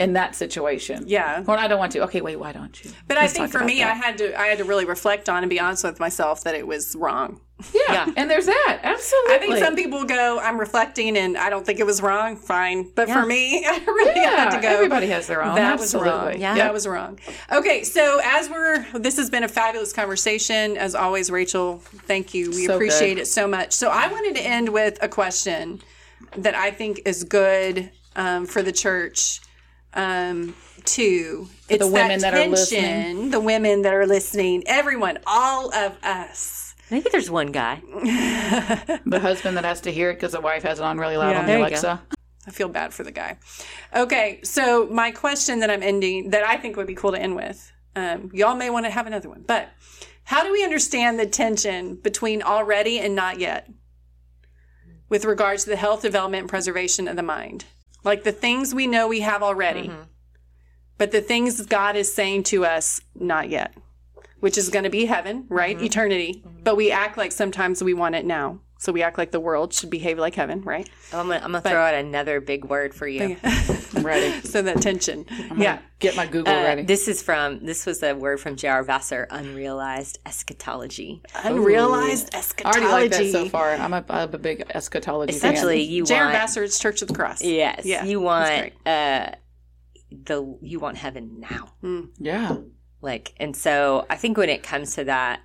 [0.00, 1.04] in that situation.
[1.06, 1.44] Yeah.
[1.46, 2.00] Or I don't want to.
[2.04, 2.90] Okay, wait, why don't you?
[3.06, 3.92] But I Let's think for me, that.
[3.92, 6.54] I had to I had to really reflect on and be honest with myself that
[6.54, 7.40] it was wrong.
[7.74, 7.80] yeah.
[7.90, 8.06] Yeah.
[8.16, 8.80] And there's that.
[8.82, 9.34] Absolutely.
[9.34, 12.36] I think some people go, I'm reflecting and I don't think it was wrong.
[12.36, 12.92] Fine.
[12.94, 13.20] But Yeah.
[13.20, 14.68] for me, I really Yeah, had to go.
[14.68, 15.54] everybody has their own.
[15.56, 16.40] That was wrong.
[16.40, 16.54] Yeah.
[16.54, 17.18] That was wrong.
[17.52, 20.78] Okay, so as we're, this has been a fabulous conversation.
[20.78, 22.48] As always, Rachel, thank you.
[22.50, 23.22] We So appreciate good.
[23.22, 23.72] it so much.
[23.74, 25.82] So I wanted to end with a question
[26.38, 29.40] that I think is good um, for the church
[29.94, 31.48] um, too.
[31.68, 33.30] It's women that are tension, listening.
[33.30, 36.74] The women that are listening, everyone, all of us.
[36.90, 37.80] Maybe there's one guy.
[39.06, 41.30] The husband that has to hear it because the wife has it on really loud
[41.30, 41.40] Yeah.
[41.40, 41.64] on There the.
[41.66, 42.02] Alexa.
[42.46, 43.38] I feel bad for the guy.
[43.94, 47.36] Okay, so my question that I'm ending, that I think would be cool to end
[47.36, 49.68] with, um, y'all may want to have another one, but
[50.24, 53.68] how do we understand the tension between already and not yet
[55.08, 57.66] with regards to the health, development, and preservation of the mind?
[58.04, 60.02] Like the things we know we have already, mm-hmm.
[60.98, 63.74] but the things God is saying to us, not yet,
[64.40, 65.76] which is going to be heaven, right?
[65.76, 65.86] Mm-hmm.
[65.86, 66.42] Eternity.
[66.44, 66.62] Mm-hmm.
[66.64, 68.60] But we act like sometimes we want it now.
[68.82, 70.88] So we act like the world should behave like heaven, right?
[71.12, 73.36] I'm gonna, I'm gonna throw out another big word for you.
[73.44, 74.40] I'm ready.
[74.40, 75.26] so that tension.
[75.54, 75.80] Yeah.
[75.98, 76.82] Get my Google Uh, ready.
[76.84, 78.82] this is from this was a word from J.R.
[78.82, 81.20] Vassar, unrealized eschatology.
[81.44, 82.80] Unrealized I eschatology.
[82.80, 83.72] already like that so far.
[83.74, 85.92] I'm a, I'm a big eschatology Essentially, fan.
[85.94, 86.24] you J.R.
[86.24, 87.42] want Vassar's Church of the Cross.
[87.42, 89.32] yes, Yeah, you want uh
[90.10, 92.08] the you want heaven now.
[92.18, 92.56] Yeah.
[93.02, 95.40] Like, and so I think when it comes to that,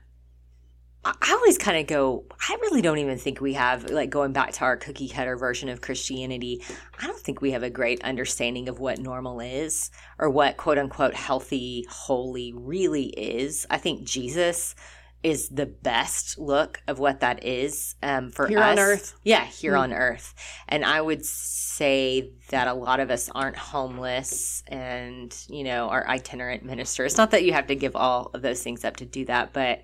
[1.07, 4.53] I always kind of go, I really don't even think we have, like, going back
[4.53, 6.63] to our cookie cutter version of Christianity,
[6.99, 10.79] I don't think we have a great understanding of what normal is or what quote
[10.79, 13.67] unquote healthy, holy really is.
[13.69, 14.73] I think Jesus
[15.21, 18.77] is the best look of what that is um, for Here us.
[18.77, 19.15] on earth.
[19.23, 20.33] Yeah, here on earth.
[20.67, 26.07] And I would say that a lot of us aren't homeless and, you know, are
[26.07, 27.17] itinerant ministers.
[27.17, 29.81] Not that you have to give all of those things up to do that, but,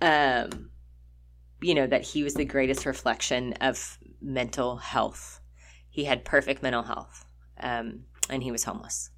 [0.00, 0.70] um,
[1.60, 5.40] you know, that he was the greatest reflection of mental health.
[5.90, 7.26] He had perfect mental health,
[7.60, 9.10] um, and he was homeless.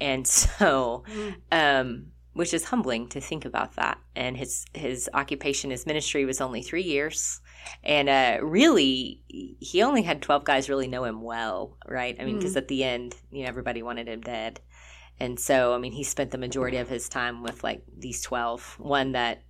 [0.00, 1.04] And so,
[1.50, 3.98] um, which is humbling to think about that.
[4.14, 7.40] And his his occupation, his ministry was only three years,
[7.82, 12.16] and uh, really, he only had twelve guys really know him well, right?
[12.20, 14.60] I mean, because at the end, you know, everybody wanted him dead,
[15.18, 18.76] and so I mean, he spent the majority of his time with like these twelve.
[18.78, 19.42] One that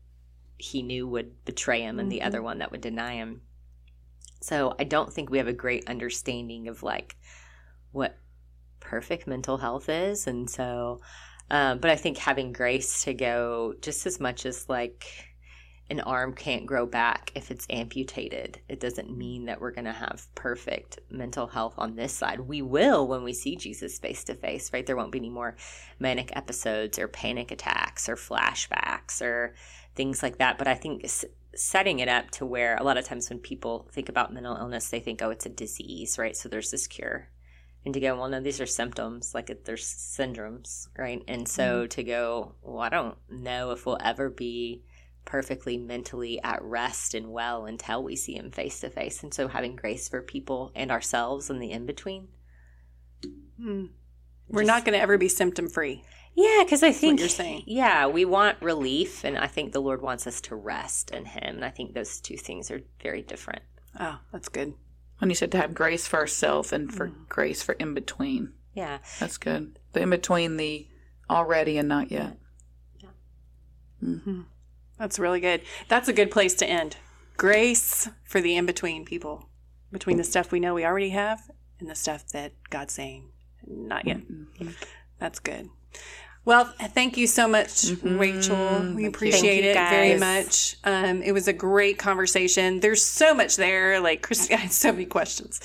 [0.58, 3.42] he knew would betray him, and the other one that would deny him.
[4.40, 7.16] So I don't think we have a great understanding of like
[7.92, 8.18] what
[8.80, 11.00] perfect mental health is, and so
[11.50, 15.06] um, but I think having grace to go just as much as like
[15.90, 19.92] an arm can't grow back if it's amputated, it doesn't mean that we're going to
[19.92, 22.40] have perfect mental health on this side.
[22.40, 24.84] We will when we see Jesus face to face, right?
[24.84, 25.56] There won't be any more
[25.98, 29.54] manic episodes or panic attacks or flashbacks or
[29.98, 30.56] things like that.
[30.56, 33.90] But I think s- setting it up to where a lot of times when people
[33.92, 36.34] think about mental illness, they think, oh, it's a disease, right?
[36.34, 37.28] So there's this cure
[37.84, 41.82] and to go well no these are symptoms like it, there's syndromes right and so
[41.82, 41.88] mm-hmm.
[41.88, 44.82] to go well i don't know if we'll ever be
[45.24, 49.46] perfectly mentally at rest and well until we see him face to face and so
[49.46, 52.28] having grace for people and ourselves in the in between
[53.56, 53.86] hmm.
[54.50, 56.02] We're not going to ever be symptom free.
[56.40, 57.62] Yeah because i think you're saying.
[57.66, 61.56] yeah we want relief and i think the lord wants us to rest in him
[61.56, 63.62] and i think those two things are very different
[63.98, 64.74] Oh, that's good.
[65.18, 66.94] When you said to have grace for ourselves and Mm.
[66.96, 68.52] for grace for in between.
[68.74, 69.78] yeah That's good.
[69.92, 70.86] The in between the
[71.28, 72.36] already and not yet.
[74.98, 75.62] That's really good.
[75.88, 76.96] That's a good place to end.
[77.36, 79.48] Grace for the in between people,
[79.90, 83.30] between the stuff we know we already have and the stuff that God's saying,
[83.66, 84.20] not yet.
[85.18, 85.70] That's good.
[86.48, 88.94] Well, thank you so much, Rachel.
[88.94, 90.76] We appreciate you, it very much.
[90.82, 92.80] Um, it was a great conversation.
[92.80, 94.00] There's so much there.
[94.00, 95.60] Like, Christy, I had so many questions.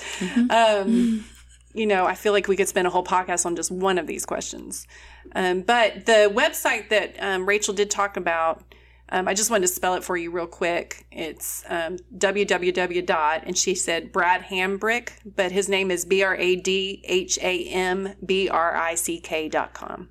[0.50, 1.24] Um,
[1.72, 4.06] you know, I feel like we could spend a whole podcast on just one of
[4.06, 4.86] these questions.
[5.34, 8.62] Um, but the website that um, Rachel did talk about,
[9.08, 11.06] um, I just wanted to spell it for you real quick.
[11.10, 16.36] It's um, www dot, and she said Brad Hambrick, but his name is B R
[16.36, 20.10] A D H A M B R I C K dot com.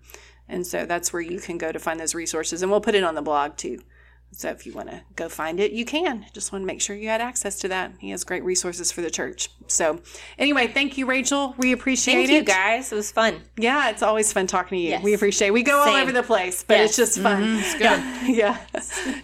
[0.54, 2.62] And so that's where you can go to find those resources.
[2.62, 3.80] And we'll put it on the blog too.
[4.36, 6.26] So if you want to go find it, you can.
[6.34, 7.94] Just want to make sure you had access to that.
[8.00, 9.50] He has great resources for the church.
[9.68, 10.02] So
[10.40, 11.54] anyway, thank you, Rachel.
[11.58, 12.18] We appreciate it.
[12.18, 12.34] thank it.
[12.34, 14.90] you guys it was fun Yeah, it's always fun talking to you.
[14.90, 15.04] Yes.
[15.04, 15.54] We appreciate it.
[15.54, 17.44] We go all over the place, but it's just fun.
[17.44, 17.60] Mm-hmm.
[17.60, 18.36] It's good.
[18.36, 18.58] Yeah.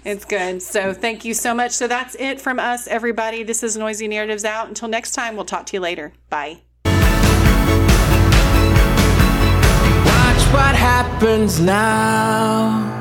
[0.05, 0.61] it's good.
[0.61, 1.71] So thank you so much.
[1.71, 3.43] So that's it from us, everybody.
[3.43, 4.67] This is Noisy Narratives Out.
[4.67, 6.13] Until next time, we'll talk to you later.
[6.29, 6.61] Bye.
[10.59, 12.98] what happens now.